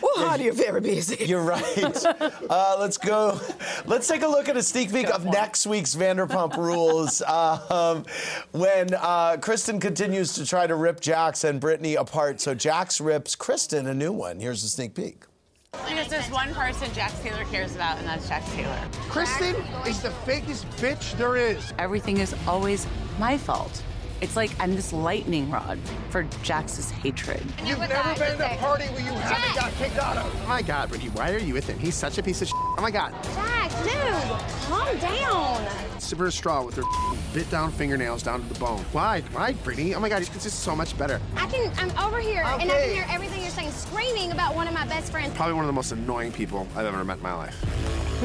Well, 0.02 0.28
honey, 0.28 0.44
you're 0.44 0.52
very 0.52 0.80
busy. 0.80 1.24
You're 1.24 1.42
right. 1.42 2.04
Uh, 2.50 2.76
let's 2.78 2.98
go. 2.98 3.40
Let's 3.86 4.06
take 4.06 4.22
a 4.22 4.28
look 4.28 4.48
at 4.48 4.56
a 4.56 4.62
sneak 4.62 4.92
peek 4.92 5.08
of 5.10 5.24
next 5.24 5.66
week's 5.66 5.94
Vanderpump 5.94 6.56
Rules. 6.56 7.22
Um, 7.78 8.04
when 8.52 8.94
uh, 8.94 9.36
Kristen 9.40 9.80
continues 9.80 10.34
to 10.34 10.46
try 10.46 10.66
to 10.66 10.74
rip 10.74 11.00
Jax 11.00 11.44
and 11.44 11.60
Brittany 11.60 11.94
apart, 11.96 12.40
so 12.40 12.54
Jax 12.54 13.00
rips 13.00 13.34
Kristen 13.34 13.86
a 13.86 13.94
new 13.94 14.12
one. 14.12 14.40
Here's 14.40 14.62
a 14.64 14.68
sneak 14.68 14.94
peek. 14.94 15.24
Because 15.72 16.08
there's 16.08 16.30
one 16.30 16.54
person 16.54 16.90
Jax 16.94 17.18
Taylor 17.20 17.44
cares 17.44 17.74
about, 17.74 17.98
and 17.98 18.06
that's 18.06 18.26
Jax 18.26 18.50
Taylor. 18.54 18.78
Kristen 19.10 19.54
is 19.86 20.00
the 20.00 20.08
fakest 20.08 20.64
bitch 20.76 21.12
there 21.18 21.36
is. 21.36 21.74
Everything 21.78 22.18
is 22.18 22.34
always 22.46 22.86
my 23.18 23.36
fault. 23.36 23.82
It's 24.20 24.34
like 24.34 24.50
I'm 24.58 24.74
this 24.74 24.92
lightning 24.92 25.48
rod 25.50 25.78
for 26.10 26.24
Jax's 26.42 26.90
hatred. 26.90 27.40
You've 27.64 27.78
never 27.78 27.88
been 28.18 28.40
at 28.40 28.54
a 28.54 28.56
party 28.58 28.84
where 28.86 29.00
you 29.00 29.12
haven't 29.12 29.54
got 29.54 29.72
kicked 29.74 29.96
out 29.98 30.16
of. 30.16 30.42
Oh 30.44 30.48
my 30.48 30.60
God, 30.60 30.88
Brittany, 30.88 31.10
why 31.10 31.30
are 31.32 31.38
you 31.38 31.54
with 31.54 31.68
him? 31.68 31.78
He's 31.78 31.94
such 31.94 32.18
a 32.18 32.22
piece 32.22 32.42
of 32.42 32.48
shit. 32.48 32.56
Oh 32.56 32.82
my 32.82 32.90
God. 32.90 33.12
Jax, 33.22 33.74
dude, 33.84 34.66
calm 34.66 34.98
down. 34.98 36.00
Silver 36.00 36.30
straw 36.32 36.64
with 36.64 36.74
her 36.76 36.82
bit 37.34 37.48
down 37.50 37.70
fingernails 37.70 38.22
down 38.24 38.42
to 38.42 38.52
the 38.52 38.58
bone. 38.58 38.84
Why? 38.92 39.20
Why, 39.32 39.52
Brittany? 39.52 39.94
Oh 39.94 40.00
my 40.00 40.08
God, 40.08 40.18
he's 40.18 40.28
just 40.30 40.60
so 40.60 40.74
much 40.74 40.98
better. 40.98 41.20
I 41.36 41.46
can. 41.46 41.72
I'm 41.78 41.90
over 42.04 42.18
here, 42.18 42.42
and 42.42 42.70
I 42.70 42.76
can 42.76 42.90
hear 42.94 43.06
everything 43.08 43.40
you're 43.40 43.50
saying, 43.50 43.70
screaming 43.70 44.32
about 44.32 44.56
one 44.56 44.66
of 44.66 44.74
my 44.74 44.86
best 44.86 45.12
friends. 45.12 45.34
Probably 45.36 45.54
one 45.54 45.64
of 45.64 45.68
the 45.68 45.72
most 45.74 45.92
annoying 45.92 46.32
people 46.32 46.66
I've 46.74 46.86
ever 46.86 47.04
met 47.04 47.18
in 47.18 47.22
my 47.22 47.34
life. 47.34 47.97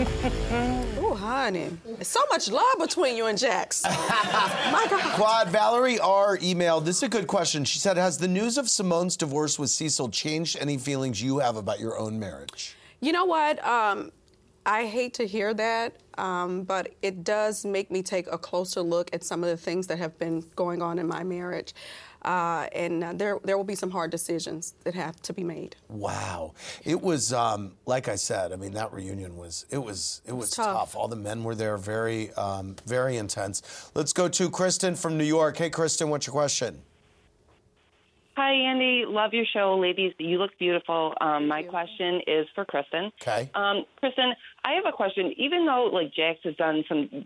Oh, 1.06 1.14
honey. 1.16 1.70
There's 1.86 2.08
so 2.08 2.22
much 2.32 2.50
love 2.50 2.80
between 2.80 3.16
you 3.16 3.28
and 3.28 3.38
Jax. 3.38 3.84
My 3.86 4.88
God. 4.90 5.14
Quad 5.14 5.50
Valerie 5.50 6.00
R 6.00 6.38
emailed. 6.38 6.86
This 6.86 6.98
is 6.98 7.04
a 7.04 7.10
good 7.10 7.28
question. 7.28 7.64
She 7.66 7.78
said, 7.78 7.98
"Has 7.98 8.18
the 8.18 8.28
news 8.28 8.58
of 8.58 8.70
Simone's 8.70 9.16
divorce 9.18 9.60
with 9.60 9.70
Cecil 9.70 10.10
changed 10.10 10.58
any 10.60 10.78
feelings 10.78 11.22
you 11.22 11.40
have 11.40 11.58
about 11.58 11.80
your 11.80 12.00
own 12.00 12.18
marriage?" 12.18 12.76
You 13.02 13.12
know 13.12 13.26
what? 13.26 13.64
Um, 13.66 14.12
I 14.66 14.86
hate 14.86 15.14
to 15.16 15.28
hear 15.28 15.54
that, 15.54 15.98
um, 16.18 16.64
but 16.64 16.96
it 17.02 17.24
does 17.24 17.66
make 17.66 17.92
me 17.92 18.02
take 18.02 18.28
a 18.32 18.38
closer 18.38 18.82
look 18.82 19.14
at 19.14 19.24
some 19.24 19.44
of 19.44 19.50
the 19.50 19.58
things 19.58 19.88
that 19.88 20.00
have 20.00 20.18
been 20.18 20.44
going 20.56 20.82
on 20.82 20.98
in 20.98 21.08
my 21.08 21.24
marriage. 21.24 21.76
Uh, 22.24 22.68
and 22.74 23.04
uh, 23.04 23.14
there, 23.14 23.40
there 23.44 23.58
will 23.58 23.64
be 23.64 23.76
some 23.76 23.92
hard 23.92 24.12
decisions 24.12 24.74
that 24.84 24.94
have 24.96 25.22
to 25.22 25.34
be 25.34 25.44
made. 25.44 25.76
Wow, 25.90 26.54
it 26.84 27.02
was 27.02 27.34
um, 27.34 27.74
like 27.86 28.08
I 28.08 28.16
said. 28.16 28.52
I 28.52 28.56
mean, 28.56 28.74
that 28.74 28.94
reunion 28.94 29.36
was 29.38 29.66
it 29.70 29.80
was 29.80 30.22
it 30.26 30.34
was 30.34 30.52
tough. 30.52 30.66
tough. 30.66 30.96
All 30.96 31.08
the 31.08 31.16
men 31.16 31.44
were 31.44 31.56
there, 31.56 31.78
very 31.78 32.32
um, 32.34 32.76
very 32.86 33.18
intense. 33.18 33.92
Let's 33.94 34.14
go 34.14 34.30
to 34.30 34.50
Kristen 34.50 34.96
from 34.96 35.18
New 35.18 35.24
York. 35.24 35.58
Hey, 35.58 35.70
Kristen, 35.70 36.10
what's 36.10 36.28
your 36.28 36.34
question? 36.34 36.82
Hi, 38.36 38.52
Andy. 38.52 39.06
Love 39.08 39.34
your 39.34 39.46
show, 39.46 39.78
ladies. 39.78 40.14
You 40.18 40.40
look 40.40 40.58
beautiful. 40.58 41.14
Um, 41.22 41.48
my 41.48 41.62
question 41.62 42.22
is 42.26 42.48
for 42.56 42.66
Kristen. 42.66 43.12
Okay. 43.22 43.52
Um, 43.54 43.86
Kristen, 43.98 44.34
I 44.66 44.74
have 44.74 44.86
a 44.88 44.92
question. 44.92 45.34
Even 45.38 45.66
though 45.68 45.90
like 45.94 46.14
Jax 46.14 46.40
has 46.44 46.56
done 46.56 46.84
some 46.88 47.26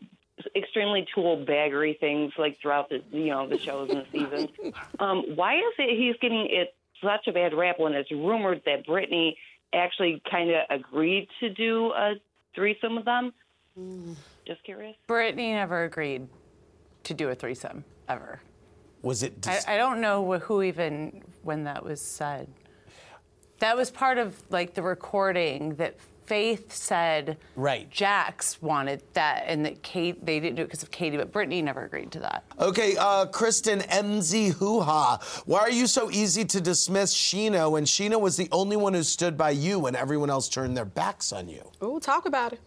extremely 0.56 1.06
tool 1.14 1.44
baggery 1.46 2.00
things 2.00 2.34
like 2.38 2.60
throughout 2.62 2.90
the 2.90 3.02
you 3.12 3.28
know 3.28 3.48
the 3.48 3.58
shows 3.58 3.90
and 3.90 4.00
the 4.00 4.06
seasons, 4.12 4.50
um, 5.00 5.24
why 5.36 5.56
is 5.56 5.74
it 5.78 5.98
he's 5.98 6.16
getting 6.22 6.48
it 6.50 6.76
such 7.04 7.28
a 7.28 7.32
bad 7.32 7.54
rap 7.54 7.80
when 7.80 7.94
it's 7.94 8.12
rumored 8.12 8.62
that 8.66 8.86
Brittany 8.86 9.38
actually 9.74 10.22
kind 10.30 10.52
of 10.52 10.64
agreed 10.70 11.28
to 11.40 11.50
do 11.50 11.92
a 11.94 12.16
threesome 12.56 12.96
with 12.96 13.06
them? 13.06 13.34
Just 14.46 14.64
curious. 14.64 14.96
Brittany 15.08 15.52
never 15.54 15.84
agreed 15.84 16.28
to 17.04 17.14
do 17.14 17.30
a 17.30 17.36
threesome 17.36 17.84
ever. 18.10 18.42
Was 19.02 19.24
it? 19.24 19.48
I, 19.48 19.76
I 19.76 19.78
don't 19.78 20.02
know 20.02 20.40
who 20.40 20.64
even 20.64 21.24
when 21.44 21.66
that 21.66 21.84
was 21.84 22.02
said. 22.02 22.48
That 23.60 23.76
was 23.76 23.90
part 23.90 24.18
of 24.18 24.42
like 24.50 24.74
the 24.74 24.82
recording 24.82 25.76
that 25.76 25.96
Faith 26.28 26.74
said. 26.74 27.38
Right. 27.56 27.90
Jax 27.90 28.62
wanted 28.62 29.02
that, 29.14 29.46
and 29.48 29.66
that 29.66 29.82
Kate 29.82 30.24
they 30.26 30.42
didn't 30.42 30.58
do 30.58 30.64
it 30.64 30.66
because 30.66 30.84
of 30.84 30.92
Katie, 30.92 31.16
but 31.16 31.32
Brittany 31.32 31.62
never 31.62 31.86
agreed 31.86 32.12
to 32.12 32.20
that. 32.20 32.44
Okay, 32.60 32.98
uh, 32.98 33.28
Kristen 33.28 33.80
MZ 33.80 34.52
Hoo 34.54 34.82
Ha. 34.82 35.20
Why 35.46 35.60
are 35.60 35.72
you 35.72 35.88
so 35.88 36.12
easy 36.12 36.44
to 36.44 36.60
dismiss 36.60 37.16
Scheana 37.16 37.72
when 37.72 37.86
Scheana 37.86 38.20
was 38.20 38.36
the 38.36 38.50
only 38.52 38.76
one 38.76 38.94
who 38.94 39.04
stood 39.04 39.38
by 39.38 39.52
you 39.52 39.80
when 39.80 39.96
everyone 39.96 40.30
else 40.30 40.50
turned 40.50 40.76
their 40.76 40.86
backs 40.86 41.32
on 41.32 41.48
you? 41.48 41.72
Ooh, 41.82 42.00
talk 42.00 42.26
about 42.26 42.52
it. 42.52 42.60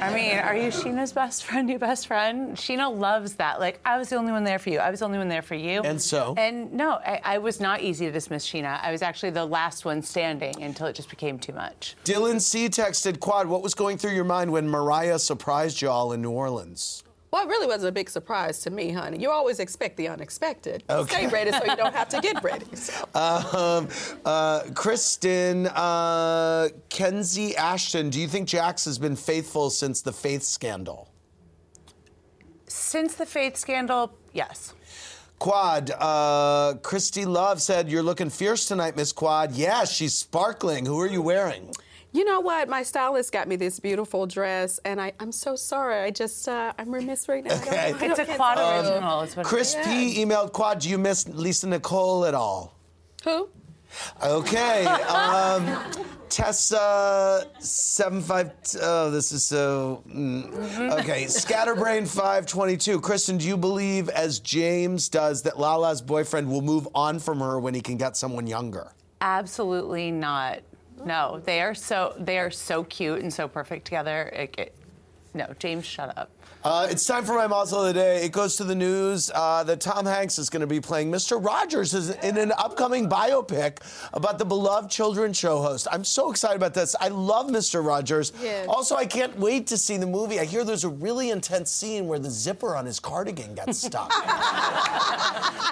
I 0.00 0.12
mean, 0.12 0.38
are 0.38 0.56
you 0.56 0.68
Scheana's 0.68 1.12
best 1.12 1.44
friend, 1.44 1.68
your 1.68 1.78
best 1.78 2.06
friend? 2.06 2.56
Scheana 2.56 2.94
loves 2.94 3.34
that. 3.34 3.60
Like, 3.60 3.80
I 3.84 3.98
was 3.98 4.08
the 4.08 4.16
only 4.16 4.32
one 4.32 4.44
there 4.44 4.58
for 4.58 4.70
you. 4.70 4.78
I 4.78 4.90
was 4.90 5.00
the 5.00 5.06
only 5.06 5.18
one 5.18 5.28
there 5.28 5.42
for 5.42 5.54
you. 5.54 5.82
And 5.82 6.00
so? 6.00 6.34
And 6.36 6.72
no, 6.72 6.94
I, 7.04 7.20
I 7.24 7.38
was 7.38 7.60
not 7.60 7.80
easy 7.80 8.06
to 8.06 8.12
dismiss 8.12 8.46
Scheana. 8.46 8.82
I 8.82 8.90
was 8.90 9.02
actually 9.02 9.30
the 9.30 9.44
last 9.44 9.84
one 9.84 10.02
standing 10.02 10.62
until 10.62 10.86
it 10.86 10.94
just 10.94 11.10
became 11.10 11.38
too 11.38 11.52
much. 11.52 11.94
Dylan 12.04 12.40
C 12.40 12.68
texted 12.68 13.20
Quad, 13.20 13.46
what 13.46 13.62
was 13.62 13.74
going 13.74 13.98
through 13.98 14.12
your 14.12 14.24
mind 14.24 14.50
when 14.52 14.68
Mariah 14.68 15.18
surprised 15.18 15.80
y'all 15.80 16.12
in 16.12 16.20
New 16.20 16.30
Orleans? 16.30 17.03
Well, 17.34 17.42
it 17.42 17.48
really 17.48 17.66
wasn't 17.66 17.88
a 17.88 17.92
big 17.92 18.08
surprise 18.08 18.60
to 18.60 18.70
me, 18.70 18.92
honey. 18.92 19.18
You 19.18 19.32
always 19.32 19.58
expect 19.58 19.96
the 19.96 20.06
unexpected. 20.06 20.84
Okay. 20.88 21.14
Stay 21.14 21.26
ready 21.26 21.50
so 21.50 21.64
you 21.64 21.74
don't 21.74 21.92
have 21.92 22.08
to 22.10 22.20
get 22.20 22.40
ready. 22.44 22.66
So. 22.76 23.08
Um, 23.12 23.88
uh, 24.24 24.62
Kristen, 24.72 25.66
uh, 25.66 26.68
Kenzie 26.90 27.56
Ashton, 27.56 28.10
do 28.10 28.20
you 28.20 28.28
think 28.28 28.46
Jax 28.46 28.84
has 28.84 29.00
been 29.00 29.16
faithful 29.16 29.70
since 29.70 30.00
the 30.00 30.12
Faith 30.12 30.44
scandal? 30.44 31.10
Since 32.68 33.16
the 33.16 33.26
Faith 33.26 33.56
scandal, 33.56 34.16
yes. 34.32 34.72
Quad, 35.40 35.90
uh, 35.90 36.74
Christy 36.84 37.24
Love 37.24 37.60
said, 37.60 37.90
You're 37.90 38.04
looking 38.04 38.30
fierce 38.30 38.64
tonight, 38.64 38.94
Miss 38.94 39.10
Quad. 39.10 39.50
Yeah, 39.56 39.86
she's 39.86 40.14
sparkling. 40.14 40.86
Who 40.86 41.00
are 41.00 41.08
you 41.08 41.20
wearing? 41.20 41.72
You 42.14 42.24
know 42.24 42.38
what? 42.40 42.68
My 42.68 42.84
stylist 42.84 43.32
got 43.32 43.48
me 43.48 43.56
this 43.56 43.80
beautiful 43.80 44.24
dress, 44.26 44.78
and 44.84 45.00
I, 45.00 45.12
I'm 45.18 45.32
so 45.32 45.56
sorry. 45.56 45.96
I 46.04 46.10
just, 46.10 46.48
uh, 46.48 46.72
I'm 46.78 46.94
remiss 46.94 47.28
right 47.28 47.42
now. 47.44 47.54
I 47.54 47.58
don't. 47.58 47.74
I 47.74 47.88
It's 47.88 47.98
don't- 48.18 48.20
a 48.30 48.36
quad 48.36 48.56
tell 48.56 48.84
you. 48.84 48.88
original. 48.92 49.20
Is 49.22 49.36
what 49.36 49.44
it 49.44 49.48
Chris 49.48 49.74
is. 49.74 49.84
P 49.86 50.24
emailed 50.24 50.52
Quad, 50.52 50.78
Do 50.78 50.88
you 50.88 50.96
miss 50.96 51.26
Lisa 51.28 51.68
Nicole 51.68 52.24
at 52.24 52.32
all? 52.34 52.78
Who? 53.24 53.48
Okay. 54.24 54.86
Um, 55.08 55.92
Tessa 56.28 57.46
seven 57.60 58.20
five. 58.20 58.50
Oh, 58.82 59.10
this 59.10 59.30
is 59.32 59.44
so. 59.44 60.02
mm. 60.08 60.98
Okay. 61.00 61.26
Scatterbrain 61.28 62.06
five 62.06 62.46
twenty 62.46 62.76
two. 62.76 63.00
Kristen, 63.00 63.38
do 63.38 63.46
you 63.46 63.56
believe, 63.56 64.08
as 64.08 64.40
James 64.40 65.08
does, 65.08 65.42
that 65.42 65.58
Lala's 65.60 66.02
boyfriend 66.02 66.48
will 66.50 66.62
move 66.62 66.88
on 66.94 67.18
from 67.20 67.38
her 67.40 67.60
when 67.60 67.74
he 67.74 67.80
can 67.80 67.96
get 67.96 68.16
someone 68.16 68.46
younger? 68.48 68.92
Absolutely 69.20 70.10
not. 70.10 70.60
No, 71.04 71.40
they 71.44 71.60
are 71.60 71.74
so 71.74 72.14
they 72.18 72.38
are 72.38 72.50
so 72.50 72.84
cute 72.84 73.20
and 73.20 73.32
so 73.32 73.46
perfect 73.48 73.84
together. 73.84 74.30
It, 74.34 74.54
it- 74.58 74.74
no, 75.34 75.52
James, 75.58 75.84
shut 75.84 76.16
up. 76.16 76.30
Uh, 76.64 76.88
it's 76.90 77.04
time 77.04 77.26
for 77.26 77.34
my 77.34 77.46
Mazel 77.46 77.82
of 77.82 77.88
the 77.88 77.92
day. 77.92 78.24
It 78.24 78.32
goes 78.32 78.56
to 78.56 78.64
the 78.64 78.74
news 78.74 79.30
uh, 79.34 79.64
that 79.64 79.82
Tom 79.82 80.06
Hanks 80.06 80.38
is 80.38 80.48
going 80.48 80.62
to 80.62 80.66
be 80.66 80.80
playing 80.80 81.12
Mr. 81.12 81.44
Rogers 81.44 81.92
in 81.92 82.38
an 82.38 82.52
upcoming 82.56 83.06
biopic 83.06 83.80
about 84.14 84.38
the 84.38 84.46
beloved 84.46 84.90
children's 84.90 85.36
show 85.36 85.60
host. 85.60 85.86
I'm 85.92 86.04
so 86.04 86.30
excited 86.30 86.56
about 86.56 86.72
this. 86.72 86.96
I 86.98 87.08
love 87.08 87.48
Mr. 87.48 87.84
Rogers. 87.84 88.32
Also, 88.66 88.96
I 88.96 89.04
can't 89.04 89.38
wait 89.38 89.66
to 89.66 89.76
see 89.76 89.98
the 89.98 90.06
movie. 90.06 90.40
I 90.40 90.46
hear 90.46 90.64
there's 90.64 90.84
a 90.84 90.88
really 90.88 91.28
intense 91.28 91.70
scene 91.70 92.06
where 92.06 92.18
the 92.18 92.30
zipper 92.30 92.74
on 92.74 92.86
his 92.86 92.98
cardigan 92.98 93.54
gets 93.54 93.82
stuck. 93.82 94.10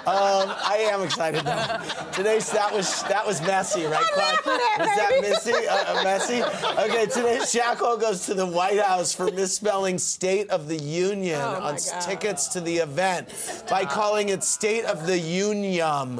um, 0.05 0.53
I 0.63 0.87
am 0.91 1.01
excited 1.01 1.43
though. 1.43 2.11
Today's 2.11 2.51
that 2.51 2.71
was 2.71 3.01
that 3.03 3.25
was 3.25 3.41
messy, 3.41 3.85
right, 3.85 4.05
Clyde? 4.13 4.37
was 4.45 4.95
that 4.95 5.17
messy? 5.21 5.53
Uh, 5.67 5.99
uh, 5.99 6.03
messy? 6.03 6.43
Okay, 6.83 7.05
today's 7.05 7.51
Shackle 7.51 7.97
goes 7.97 8.25
to 8.25 8.33
the 8.33 8.45
White 8.45 8.79
House 8.79 9.13
for 9.13 9.31
misspelling 9.31 9.97
State 9.97 10.49
of 10.49 10.67
the 10.67 10.82
Union 10.83 11.39
Oh, 11.41 11.61
on 11.61 11.75
God. 11.75 12.01
tickets 12.01 12.47
to 12.49 12.61
the 12.61 12.77
event 12.77 13.29
by 13.69 13.85
calling 13.85 14.29
it 14.29 14.43
State 14.43 14.85
of 14.85 15.07
the 15.07 15.17
Union. 15.17 16.17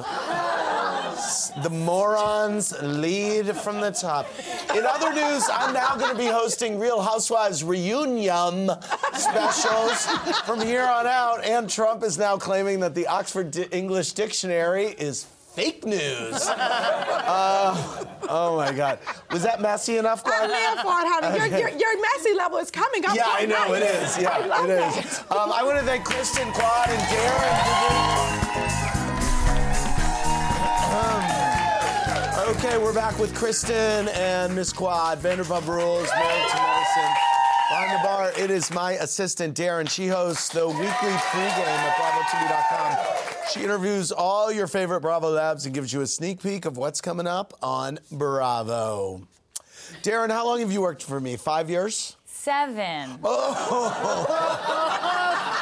The 1.64 1.70
morons 1.70 2.74
lead 2.82 3.56
from 3.58 3.80
the 3.80 3.92
top. 3.92 4.28
In 4.76 4.86
other 4.86 5.14
news, 5.14 5.48
I'm 5.52 5.74
now 5.74 5.96
going 5.96 6.12
to 6.12 6.18
be 6.18 6.28
hosting 6.28 6.80
Real 6.80 7.02
Housewives 7.02 7.64
reunion 7.64 8.70
specials 9.14 10.06
from 10.46 10.60
here 10.62 10.84
on 10.84 11.06
out. 11.08 11.44
And 11.46 11.70
Trump 11.70 12.04
is 12.04 12.18
now 12.18 12.38
claiming 12.38 12.80
that 12.82 12.96
the 12.96 13.08
Oxford 13.08 13.52
Di- 13.52 13.68
English 13.72 14.14
Dictionary 14.14 14.88
is 14.88 15.26
fake 15.54 15.86
news. 15.86 16.42
Uh, 16.50 18.06
oh 18.30 18.58
my 18.58 18.72
God. 18.72 19.00
Was 19.32 19.44
that 19.44 19.62
messy 19.62 19.98
enough, 19.98 20.22
I 20.26 20.30
Glenn? 20.48 20.50
live 20.50 20.80
for 20.80 21.00
it, 21.02 21.08
honey. 21.08 21.38
Your, 21.38 21.48
your, 21.60 21.70
your 21.78 22.02
messy 22.02 22.34
level 22.36 22.58
is 22.60 22.72
coming 22.72 23.06
up. 23.06 23.16
Yeah, 23.16 23.24
I 23.28 23.46
know 23.46 23.74
it 23.74 23.84
is. 23.84 24.18
I 24.18 24.22
Yeah, 24.22 24.38
love 24.46 24.66
it 24.66 24.68
that. 24.80 25.06
is. 25.06 25.20
Um, 25.32 25.52
I 25.52 25.64
want 25.64 25.80
to 25.80 25.86
thank 25.86 26.04
Kristen, 26.06 26.52
Quad, 26.52 26.90
and 26.90 27.02
Daryn. 27.02 28.64
Um, 30.94 32.56
okay, 32.56 32.78
we're 32.78 32.94
back 32.94 33.18
with 33.20 33.34
Kristen 33.36 34.08
and 34.10 34.56
Miss 34.56 34.72
Quad, 34.74 35.20
Vanderpump 35.20 35.68
Rules, 35.68 36.08
Married 36.10 36.50
to 36.50 36.58
Medicine. 36.58 37.14
Behind 37.70 37.92
the 38.00 38.04
bar, 38.08 38.32
it 38.38 38.52
is 38.52 38.70
my 38.72 38.92
assistant 38.94 39.56
Daryn. 39.58 39.90
She 39.90 40.08
hosts 40.08 40.50
the 40.50 40.68
weekly 40.68 40.84
pregame 40.84 41.66
at 41.66 41.96
BravoTV.com. 41.98 43.23
She 43.52 43.62
interviews 43.64 44.12
all 44.12 44.52
your 44.52 44.68
favorite 44.68 45.02
Bravo 45.02 45.30
labs 45.30 45.66
and 45.66 45.74
gives 45.76 45.94
you 45.94 46.02
a 46.02 46.08
sneak 46.08 46.42
peek 46.42 46.66
of 46.66 46.78
what's 46.78 47.02
coming 47.02 47.28
up 47.28 47.54
on 47.62 48.00
Bravo. 48.12 49.28
Daryn, 50.02 50.32
how 50.32 50.46
long 50.46 50.60
have 50.62 50.72
you 50.72 50.82
worked 50.82 51.04
for 51.04 51.20
me? 51.20 51.36
Five 51.36 51.70
years? 51.70 52.16
Seven. 52.26 53.20
Oh. 53.24 54.50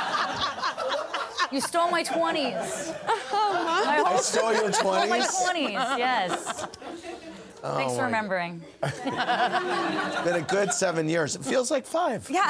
You 1.51 1.59
stole 1.59 1.91
my 1.91 2.01
20s. 2.01 2.95
My 3.33 4.03
I 4.05 4.15
stole 4.21 4.53
your 4.53 4.71
Stole 4.71 4.93
my 5.09 5.19
20s? 5.19 5.49
20s, 5.51 5.97
yes. 5.97 6.65
Oh, 7.61 7.75
Thanks 7.75 7.93
for 7.97 8.03
remembering. 8.05 8.61
It's 8.81 10.21
been 10.23 10.35
a 10.37 10.45
good 10.47 10.71
seven 10.71 11.09
years. 11.09 11.35
It 11.35 11.43
feels 11.43 11.69
like 11.69 11.85
five. 11.85 12.25
Yeah, 12.29 12.41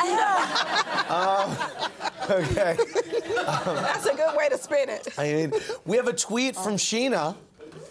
Um, 1.09 1.57
okay. 2.29 2.77
That's 3.45 4.05
a 4.05 4.15
good 4.15 4.35
way 4.37 4.49
to 4.49 4.57
spin 4.57 4.89
it. 4.89 5.07
I 5.17 5.33
mean, 5.33 5.53
we 5.85 5.97
have 5.97 6.07
a 6.07 6.13
tweet 6.13 6.55
from 6.55 6.75
Scheana. 6.75 7.35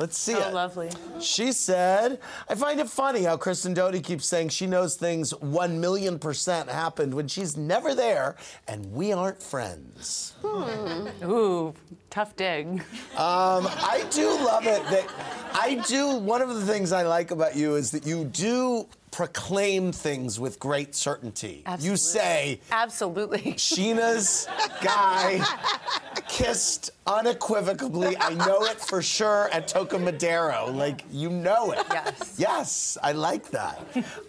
Let's 0.00 0.16
see 0.16 0.34
Oh, 0.34 0.48
it. 0.48 0.54
lovely. 0.54 0.88
She 1.20 1.52
said, 1.52 2.20
I 2.48 2.54
find 2.54 2.80
it 2.80 2.88
funny 2.88 3.22
how 3.24 3.36
Kristen 3.36 3.74
Doute 3.74 4.02
keeps 4.02 4.24
saying 4.26 4.48
she 4.48 4.66
knows 4.66 4.96
things 4.96 5.32
1 5.40 5.78
million 5.78 6.18
percent 6.18 6.70
happened 6.70 7.12
when 7.12 7.28
she's 7.28 7.54
never 7.54 7.94
there 7.94 8.36
and 8.66 8.92
we 8.94 9.12
aren't 9.12 9.42
friends. 9.42 10.32
Ooh, 10.42 11.74
tough 12.08 12.34
dig. 12.34 12.66
Um, 13.14 13.66
I 13.68 14.06
do 14.10 14.26
love 14.42 14.66
it 14.66 14.82
that 14.84 15.06
I 15.52 15.84
do. 15.86 16.16
One 16.16 16.40
of 16.40 16.48
the 16.54 16.64
things 16.64 16.92
I 16.92 17.02
like 17.02 17.30
about 17.30 17.54
you 17.54 17.74
is 17.74 17.90
that 17.90 18.06
you 18.06 18.24
do 18.24 18.88
proclaim 19.10 19.92
things 19.92 20.40
with 20.40 20.58
great 20.58 20.94
certainty. 20.94 21.62
Absolutely. 21.66 21.90
You 21.90 21.96
say, 21.98 22.60
Absolutely. 22.70 23.40
Sheena's 23.58 24.46
guy 24.82 25.44
kissed 26.30 26.90
unequivocally. 27.06 28.16
I 28.18 28.34
know 28.34 28.62
it 28.64 28.80
for 28.80 29.02
sure 29.02 29.48
at 29.52 29.66
Toca 29.66 29.98
Madero. 30.00 30.70
Like, 30.70 31.04
you 31.10 31.28
know 31.28 31.72
it. 31.72 31.84
Yes. 31.90 32.34
Yes, 32.38 32.98
I 33.02 33.12
like 33.12 33.50
that. 33.50 33.78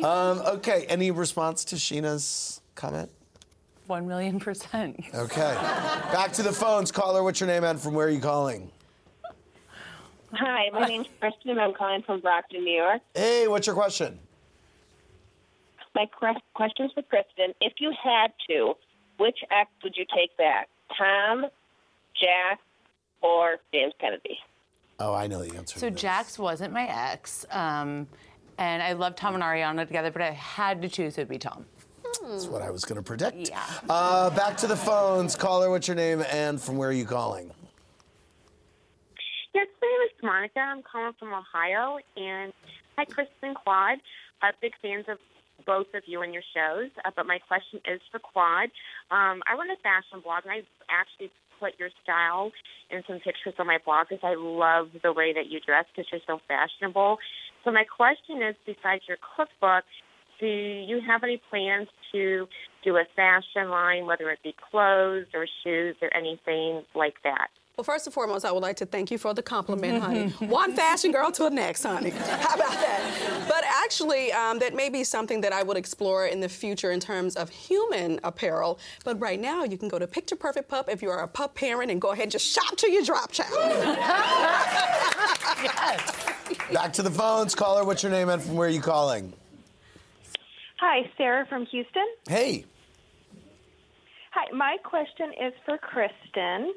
Um, 0.04 0.40
okay, 0.40 0.86
any 0.90 1.12
response 1.12 1.64
to 1.66 1.76
Scheana's 1.76 2.60
comment? 2.76 3.10
One 3.86 4.08
million 4.08 4.40
percent. 4.40 5.04
Okay. 5.14 5.54
Back 6.12 6.34
to 6.34 6.44
the 6.44 6.52
phones. 6.52 6.92
Caller, 6.92 7.24
what's 7.24 7.40
your 7.40 7.48
name 7.48 7.64
and 7.64 7.80
from 7.80 7.94
where 7.94 8.08
are 8.08 8.12
you 8.12 8.22
calling? 8.22 8.72
Hi, 10.34 10.70
my 10.74 10.88
name's 10.88 11.08
Kristen. 11.20 11.60
I'm 11.60 11.74
calling 11.74 12.02
from 12.02 12.22
Brockton, 12.22 12.64
New 12.64 12.74
York. 12.74 13.02
Hey, 13.14 13.48
what's 13.48 13.68
your 13.68 13.76
question? 13.76 14.18
My 15.94 16.06
que- 16.20 16.42
question's 16.54 16.94
for 16.94 17.04
Kristen. 17.04 17.54
If 17.60 17.74
you 17.80 17.92
had 18.02 18.32
to, 18.50 18.76
which 19.18 19.40
ex 19.52 19.70
would 19.84 19.96
you 19.98 20.06
take 20.16 20.36
back? 20.38 20.70
Tom, 20.98 21.46
Jack, 22.20 22.60
or 23.22 23.58
James 23.74 23.94
Kennedy? 24.00 24.38
Oh, 25.00 25.14
I 25.14 25.28
know 25.28 25.44
the 25.44 25.56
answer. 25.58 25.80
So 25.80 25.90
Jax 25.90 26.38
wasn't 26.38 26.74
my 26.74 26.88
ex, 26.88 27.46
um, 27.52 28.08
and 28.58 28.84
I 28.84 28.94
love 28.94 29.16
Tom 29.16 29.34
and 29.36 29.44
Ariana 29.44 29.88
together, 29.88 30.12
but 30.12 30.22
I 30.22 30.32
had 30.32 30.82
to 30.84 30.90
choose, 30.90 31.18
it'd 31.18 31.28
be 31.28 31.38
Tom. 31.38 31.66
That's 32.28 32.46
what 32.46 32.62
I 32.62 32.70
was 32.70 32.86
going 32.86 32.98
to 32.98 33.02
predict. 33.02 33.50
Yeah. 33.50 33.64
Uh, 33.90 34.30
back 34.30 34.58
to 34.58 34.68
the 34.68 34.76
phones. 34.76 35.36
Caller, 35.36 35.72
what's 35.72 35.88
your 35.88 35.96
name 35.96 36.24
and 36.32 36.62
from 36.62 36.78
where 36.78 36.90
are 36.90 36.94
you 36.94 37.06
calling? 37.06 37.50
Yes, 39.54 39.68
my 39.82 39.88
name 39.88 40.02
is 40.06 40.24
Monica. 40.24 40.60
I'm 40.60 40.84
calling 40.84 41.14
from 41.18 41.34
Ohio. 41.34 41.98
And 42.18 42.54
hi, 42.98 43.06
Kristen 43.06 43.56
Quad. 43.56 44.00
I'm 44.42 44.54
big 44.62 44.74
fans 44.82 45.06
of 45.08 45.18
both 45.66 45.88
of 45.94 46.04
you 46.06 46.22
and 46.22 46.34
your 46.34 46.44
shows. 46.54 46.90
Uh, 47.04 47.12
but 47.16 47.26
my 47.26 47.40
question 47.40 47.80
is 47.86 48.02
for 48.12 48.20
Quad. 48.20 48.70
Um, 49.10 49.42
I 49.48 49.56
run 49.58 49.70
a 49.72 49.78
fashion 49.82 50.22
blog, 50.24 50.44
and 50.46 50.54
I 50.54 50.62
actually 50.90 51.32
put 51.62 51.78
your 51.80 51.90
style 52.04 52.52
in 52.90 53.04
some 53.08 53.20
pictures 53.20 53.54
on 53.60 53.68
my 53.68 53.78
blog 53.86 54.08
because 54.10 54.24
I 54.24 54.36
love 54.36 54.88
the 55.04 55.14
way 55.14 55.32
that 55.34 55.46
you 55.48 55.60
dress 55.62 55.86
because 55.94 56.10
you're 56.12 56.26
so 56.26 56.40
fashionable. 56.48 57.18
So 57.64 57.72
my 57.72 57.86
question 57.86 58.42
is, 58.42 58.56
besides 58.66 59.04
your 59.08 59.18
cookbook, 59.38 59.86
do 60.40 60.48
you 60.48 61.00
have 61.08 61.24
any 61.24 61.40
plans 61.50 61.88
to 62.12 62.48
do 62.84 62.98
a 62.98 63.04
fashion 63.16 63.70
line, 63.70 64.08
whether 64.08 64.32
it 64.32 64.40
be 64.44 64.56
clothes 64.72 65.28
or 65.36 65.46
shoes 65.64 65.96
or 66.02 66.10
anything 66.18 66.84
like 66.96 67.22
that? 67.24 67.50
Well, 67.78 67.86
first 67.86 68.06
and 68.06 68.14
foremost, 68.14 68.44
I 68.44 68.52
would 68.52 68.62
like 68.62 68.76
to 68.78 68.86
thank 68.86 69.12
you 69.12 69.18
for 69.18 69.34
the 69.34 69.42
compliment, 69.42 70.04
honey. 70.04 70.30
One 70.40 70.76
fashion 70.76 71.12
girl 71.12 71.32
to 71.32 71.44
the 71.44 71.50
next, 71.50 71.84
honey. 71.84 72.10
How 72.16 72.56
about 72.56 72.70
that? 72.70 73.46
But 73.48 73.64
actually, 73.66 74.34
um, 74.34 74.60
that 74.60 74.76
may 74.76 74.90
be 74.90 75.06
something 75.06 75.40
that 75.42 75.54
I 75.54 75.64
would 75.64 75.78
explore 75.78 76.26
in 76.28 76.42
the 76.42 76.50
future 76.50 76.92
in 76.92 77.00
terms 77.00 77.38
of 77.38 77.50
human 77.50 78.20
apparel. 78.24 78.78
But 79.06 79.20
right 79.22 79.40
now, 79.40 79.64
you 79.64 79.78
can 79.78 79.88
go 79.88 79.98
to 79.98 80.06
Picture 80.06 80.36
Perfect 80.36 80.68
Pup 80.68 80.90
if 80.90 81.02
you 81.02 81.10
are 81.10 81.24
a 81.24 81.28
pup 81.28 81.56
parent 81.56 81.90
and 81.92 82.02
go 82.02 82.12
ahead 82.12 82.24
and 82.24 82.32
just 82.32 82.46
shop 82.46 82.76
till 82.76 82.90
you 82.90 83.06
drop, 83.06 83.32
child. 83.32 83.50
yes. 85.64 86.26
Back 86.74 86.92
to 86.94 87.02
the 87.02 87.12
phones. 87.12 87.56
Caller, 87.56 87.86
what's 87.86 88.04
your 88.04 88.12
name 88.12 88.28
and 88.28 88.42
from 88.42 88.56
where 88.56 88.68
are 88.68 88.72
you 88.72 88.82
calling? 88.82 89.32
Hi, 90.80 91.10
Sarah 91.18 91.46
from 91.48 91.66
Houston. 91.68 92.08
Hey. 92.28 92.66
Hi, 94.32 94.52
my 94.52 94.78
question 94.84 95.32
is 95.42 95.54
for 95.66 95.78
Kristen. 95.78 96.74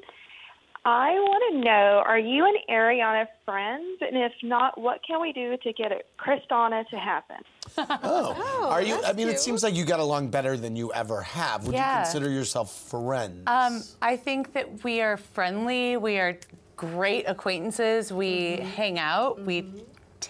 I 0.87 1.13
want 1.13 1.43
to 1.53 1.59
know 1.61 2.03
are 2.05 2.19
you 2.19 2.45
and 2.45 2.57
Ariana 2.69 3.25
friends? 3.43 3.97
And 4.01 4.15
if 4.15 4.31
not, 4.43 4.79
what 4.79 5.01
can 5.05 5.19
we 5.19 5.33
do 5.33 5.57
to 5.57 5.73
get 5.73 5.91
a 5.91 6.01
Kristana 6.19 6.87
to 6.89 6.97
happen? 6.97 7.37
Oh, 7.77 8.69
are 8.69 8.81
you? 8.81 9.01
I 9.03 9.13
mean, 9.13 9.27
it 9.27 9.39
seems 9.39 9.63
like 9.63 9.73
you 9.73 9.83
got 9.83 9.99
along 9.99 10.29
better 10.29 10.55
than 10.55 10.75
you 10.75 10.93
ever 10.93 11.21
have. 11.21 11.65
Would 11.65 11.73
Yeah. 11.75 11.99
you 11.99 12.03
consider 12.05 12.29
yourself 12.29 12.71
friends? 12.71 13.43
Um, 13.47 13.81
I 14.01 14.15
think 14.15 14.53
that 14.53 14.83
we 14.83 15.01
are 15.01 15.17
friendly. 15.17 15.97
We 15.97 16.19
are 16.19 16.37
great 16.77 17.25
acquaintances. 17.27 18.13
We 18.13 18.57
hang 18.57 18.99
out. 18.99 19.41
We 19.41 19.73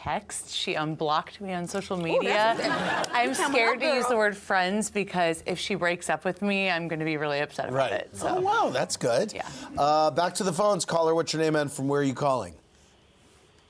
text. 0.06 0.54
She 0.54 0.76
unblocked 0.76 1.42
me 1.42 1.54
on 1.54 1.68
social 1.68 1.98
media. 1.98 2.56
that's- 2.58 3.08
I'm 3.12 3.34
scared 3.34 3.80
to 3.80 3.88
use 3.88 4.06
the 4.08 4.16
word 4.16 4.38
friends 4.38 4.90
because 4.92 5.44
if 5.48 5.58
she 5.58 5.76
breaks 5.76 6.10
up 6.10 6.24
with 6.24 6.42
me, 6.42 6.70
I'm 6.70 6.88
going 6.88 7.00
to 7.00 7.06
be 7.06 7.18
really 7.18 7.40
upset 7.40 7.70
about 7.70 7.78
right. 7.78 7.92
it. 7.92 8.16
So. 8.16 8.28
Oh, 8.28 8.40
wow, 8.42 8.70
that's 8.70 8.98
good. 8.98 9.34
Yeah. 9.34 9.48
Uh, 9.78 10.12
back 10.12 10.36
to 10.36 10.44
the 10.44 10.54
phones. 10.54 10.86
Caller, 10.86 11.16
what's 11.16 11.34
your 11.34 11.42
name 11.42 11.56
and 11.56 11.72
from 11.72 11.88
where 11.88 12.02
are 12.02 12.04
you 12.04 12.14
calling? 12.14 12.54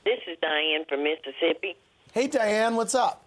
This 0.04 0.20
is 0.28 0.38
Diane 0.42 0.84
from 0.90 1.04
Mississippi. 1.04 1.78
Hey, 2.12 2.28
Diane, 2.28 2.76
what's 2.76 2.96
up? 2.96 3.24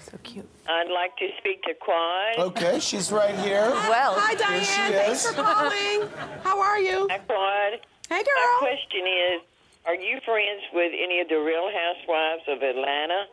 So 0.00 0.18
cute. 0.24 0.48
I'd 0.68 0.90
like 0.90 1.16
to 1.18 1.28
speak 1.38 1.62
to 1.62 1.74
Quad. 1.74 2.38
Okay, 2.38 2.80
she's 2.80 3.12
right 3.12 3.34
here. 3.36 3.70
Well, 3.70 4.14
hi, 4.18 4.34
Diane. 4.34 4.60
She 4.60 4.92
Thanks 4.92 5.24
is. 5.24 5.30
for 5.30 5.42
calling. 5.42 6.10
How 6.42 6.60
are 6.60 6.78
you? 6.80 7.06
Hi, 7.10 7.18
Quad. 7.18 7.80
Hey, 8.08 8.22
girl. 8.22 8.24
My 8.34 8.56
question 8.60 9.06
is, 9.06 9.40
are 9.86 9.94
you 9.94 10.18
friends 10.24 10.62
with 10.72 10.92
any 10.98 11.20
of 11.20 11.28
the 11.28 11.36
Real 11.36 11.70
Housewives 11.70 12.42
of 12.48 12.62
Atlanta? 12.62 13.24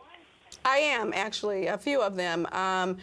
I 0.64 0.78
am 0.78 1.12
actually 1.14 1.66
a 1.66 1.78
few 1.78 2.00
of 2.00 2.16
them. 2.16 2.46
Um, 2.52 2.98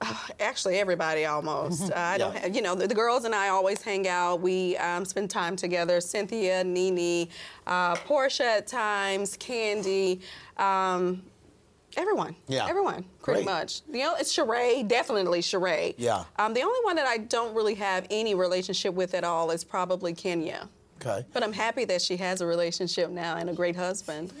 Actually, 0.40 0.76
everybody 0.78 1.24
almost. 1.24 1.90
Uh, 1.90 1.94
I 1.96 2.18
don't, 2.18 2.36
have, 2.36 2.54
you 2.54 2.62
know, 2.62 2.74
the, 2.74 2.86
the 2.86 2.94
girls 2.94 3.24
and 3.24 3.34
I 3.34 3.48
always 3.48 3.82
hang 3.82 4.08
out. 4.08 4.40
We 4.40 4.76
um, 4.76 5.04
spend 5.04 5.30
time 5.30 5.56
together. 5.56 6.00
Cynthia, 6.00 6.64
Nene, 6.64 7.28
uh, 7.66 7.96
Porsha 7.96 8.58
at 8.58 8.66
times, 8.66 9.36
Kandi, 9.36 10.20
um, 10.56 11.22
everyone. 11.96 12.36
Yeah. 12.46 12.66
everyone, 12.68 13.04
pretty 13.22 13.44
Great. 13.44 13.52
much. 13.52 13.82
You 13.90 14.00
know, 14.00 14.14
it's 14.18 14.34
Sheree, 14.36 14.86
definitely 14.86 15.40
Sheree. 15.40 15.94
Yeah. 15.96 16.24
Um, 16.38 16.54
the 16.54 16.62
only 16.62 16.80
one 16.84 16.96
that 16.96 17.06
I 17.06 17.18
don't 17.18 17.54
really 17.54 17.74
have 17.74 18.06
any 18.10 18.34
relationship 18.34 18.94
with 18.94 19.14
at 19.14 19.24
all 19.24 19.50
is 19.50 19.64
probably 19.64 20.14
Kenya. 20.14 20.68
Okay. 21.00 21.24
But 21.32 21.44
I'm 21.44 21.52
happy 21.52 21.84
that 21.84 22.02
she 22.02 22.16
has 22.16 22.40
a 22.40 22.46
relationship 22.46 23.10
now 23.10 23.36
and 23.36 23.48
a 23.48 23.52
great 23.52 23.76
husband. 23.76 24.32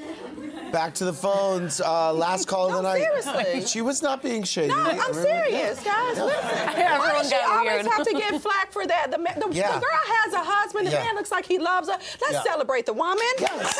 Back 0.72 0.92
to 0.94 1.04
the 1.04 1.12
phones. 1.12 1.80
Uh, 1.80 2.12
last 2.12 2.48
call 2.48 2.68
of 2.68 2.74
the 2.74 2.82
night. 2.82 3.02
seriously. 3.02 3.66
She 3.66 3.80
was 3.80 4.02
not 4.02 4.22
being 4.22 4.42
shady. 4.42 4.68
No, 4.68 4.76
I'm 4.76 5.14
serious, 5.14 5.82
guys. 5.84 6.16
Yeah. 6.16 6.24
Listen. 6.24 6.74
Why 6.98 7.12
does 7.18 7.28
she 7.30 7.36
always 7.36 7.70
weird. 7.70 7.86
have 7.86 8.04
to 8.06 8.12
get 8.12 8.42
flack 8.42 8.72
for 8.72 8.86
that? 8.86 9.10
The, 9.12 9.18
the, 9.18 9.54
Yeah. 9.54 9.72
the 9.74 9.80
girl 9.80 9.88
has 10.04 10.32
a 10.34 10.40
husband. 10.44 10.86
The 10.88 10.92
Yeah. 10.92 11.04
man 11.04 11.14
looks 11.14 11.30
like 11.30 11.46
he 11.46 11.58
loves 11.58 11.88
her. 11.88 11.96
Let's 12.20 12.32
Yeah. 12.32 12.42
celebrate 12.42 12.86
the 12.86 12.92
woman. 12.92 13.18
Yes. 13.38 13.78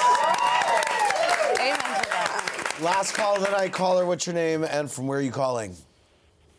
Amen 1.61 1.77
to 1.79 2.09
that. 2.11 2.79
Last 2.81 3.13
call 3.15 3.37
of 3.37 3.43
the 3.45 3.51
night. 3.51 3.73
Caller, 3.73 4.07
what's 4.07 4.25
your 4.27 4.35
name 4.35 4.63
and 4.65 4.91
from 4.91 5.07
where 5.09 5.19
are 5.19 5.23
you 5.23 5.33
calling? 5.33 5.75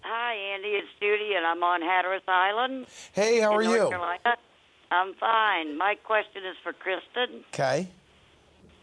Hi, 0.02 0.34
Andy. 0.54 0.70
It's 0.70 0.88
Judy, 1.00 1.34
and 1.36 1.46
I'm 1.46 1.64
on 1.64 1.82
Hatteras 1.82 2.24
Island. 2.28 2.88
Hey, 3.14 3.40
how 3.40 3.52
in 3.52 3.60
are 3.60 3.64
North 3.64 3.76
you? 3.78 3.90
Carolina. 3.90 4.20
I'm 4.92 5.14
fine. 5.20 5.78
My 5.78 5.96
question 6.04 6.44
is 6.50 6.56
for 6.64 6.74
Kristen, 6.74 7.44
Okay. 7.54 7.88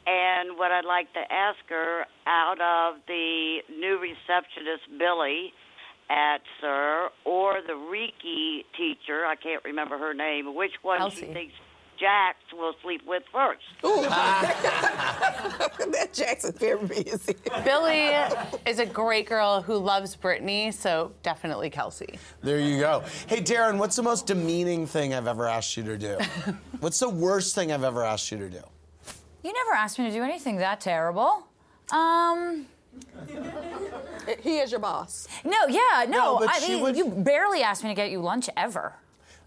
and 0.07 0.57
what 0.57 0.71
I'd 0.71 0.85
like 0.85 1.12
to 1.14 1.33
ask 1.33 1.59
her 1.69 2.07
out 2.27 2.61
of 2.61 3.01
the 3.09 3.59
new 3.71 3.99
receptionist 3.99 4.85
Billie 4.99 5.53
at 6.09 6.38
SUR 6.61 7.11
or 7.25 7.61
the 7.66 7.73
Reiki 7.73 8.64
teacher, 8.77 9.27
I 9.27 9.35
can't 9.35 9.64
remember 9.64 9.99
her 9.99 10.14
name, 10.14 10.55
which 10.55 10.75
one 10.83 11.11
she 11.11 11.23
thinks 11.27 11.55
Jax 11.98 12.38
will 12.52 12.74
sleep 12.82 13.02
with 13.06 13.22
first. 13.32 13.62
Ooh. 13.85 14.02
that 15.90 16.11
Jackson's 16.12 16.59
very 16.59 16.85
busy. 16.87 17.35
Billie 17.64 18.11
is 18.66 18.78
a 18.78 18.87
great 18.87 19.26
girl 19.28 19.62
who 19.62 19.76
loves 19.76 20.14
Brittany, 20.16 20.70
so 20.72 21.12
definitely 21.22 21.70
Kelsey. 21.70 22.18
There 22.42 22.59
you 22.61 22.80
go. 22.80 23.02
Hey, 23.26 23.40
Daryn, 23.40 23.78
what's 23.78 23.96
the 23.96 24.02
most 24.02 24.26
demeaning 24.26 24.87
thing 24.87 25.14
I've 25.14 25.26
ever 25.26 25.46
asked 25.46 25.76
you 25.76 25.82
to 25.85 25.96
do? 25.98 26.18
what's 26.80 26.98
the 26.98 27.09
worst 27.09 27.54
thing 27.54 27.72
I've 27.72 27.85
ever 27.85 28.04
asked 28.04 28.30
you 28.30 28.38
to 28.38 28.48
do? 28.48 28.62
You 29.42 29.52
never 29.52 29.72
asked 29.76 29.98
me 29.98 30.06
to 30.06 30.12
do 30.12 30.22
anything 30.22 30.56
that 30.56 30.80
terrible. 30.80 31.46
Um. 31.92 32.66
He 34.42 34.59
is 34.59 34.70
your 34.70 34.80
boss. 34.80 35.28
No, 35.44 35.56
yeah, 35.68 36.04
no. 36.09 36.35
No, 36.35 36.38
but 36.40 36.48
I 36.48 36.59
she 36.59 36.72
mean, 36.74 36.82
would- 36.82 36.96
you 36.96 37.09
barely 37.09 37.62
asked 37.62 37.85
me 37.85 37.90
to 37.90 37.94
get 37.94 38.11
you 38.11 38.20
lunch 38.20 38.48
ever. 38.56 38.94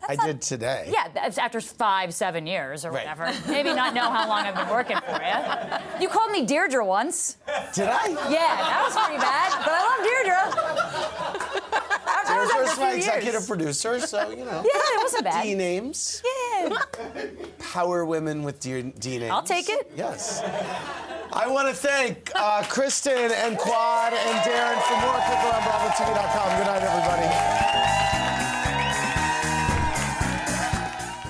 I 0.08 0.16
did 0.16 0.42
today. 0.42 0.90
Yeah, 0.92 1.08
that's 1.14 1.38
after 1.38 1.60
five, 1.62 2.14
seven 2.14 2.48
years 2.48 2.84
or 2.86 2.92
Right. 2.92 3.06
whatever. 3.06 3.32
Maybe 3.52 3.74
not 3.74 3.94
know 3.94 4.10
how 4.10 4.28
long 4.28 4.40
I've 4.46 4.56
been 4.56 4.70
working 4.70 4.98
for 4.98 5.22
you. 5.22 6.02
You 6.02 6.08
called 6.10 6.32
me 6.32 6.46
Deirdre 6.46 6.84
once. 6.86 7.38
Did 7.76 7.90
I? 7.90 8.08
Yeah, 8.08 8.56
that 8.58 8.82
was 8.86 8.96
pretty 8.98 9.20
bad, 9.20 9.52
but 9.64 9.72
I 9.72 9.82
love 9.86 10.02
Deirdre. 10.08 11.80
Deirdre's 12.28 12.78
my 12.80 12.94
executive 12.94 13.34
years. 13.34 13.48
producer, 13.48 14.00
so, 14.00 14.30
you 14.30 14.46
know. 14.46 14.64
Yeah, 14.64 14.96
it 14.96 15.02
wasn't 15.04 15.24
bad. 15.26 15.44
D 15.44 15.54
names. 15.56 16.24
Yeah. 16.62 16.78
Power 17.72 18.06
women 18.06 18.44
with 18.44 18.60
D, 18.60 18.82
D 18.98 19.18
names. 19.20 19.32
I'll 19.32 19.44
take 19.44 19.70
it. 19.70 19.92
Yes. 19.96 20.42
I 21.32 21.48
want 21.48 21.68
to 21.68 21.74
thank 21.76 22.32
uh, 22.36 22.64
Kristen 22.64 23.32
and 23.32 23.58
Quad 23.58 24.14
and 24.14 24.38
Daryn 24.40 24.82
for 24.82 24.98
more. 25.02 25.20
Click 25.22 25.54
on 25.54 25.62
BravoTV.com. 25.62 26.58
Good 26.58 26.66
night, 26.66 26.82
everybody. 26.84 27.49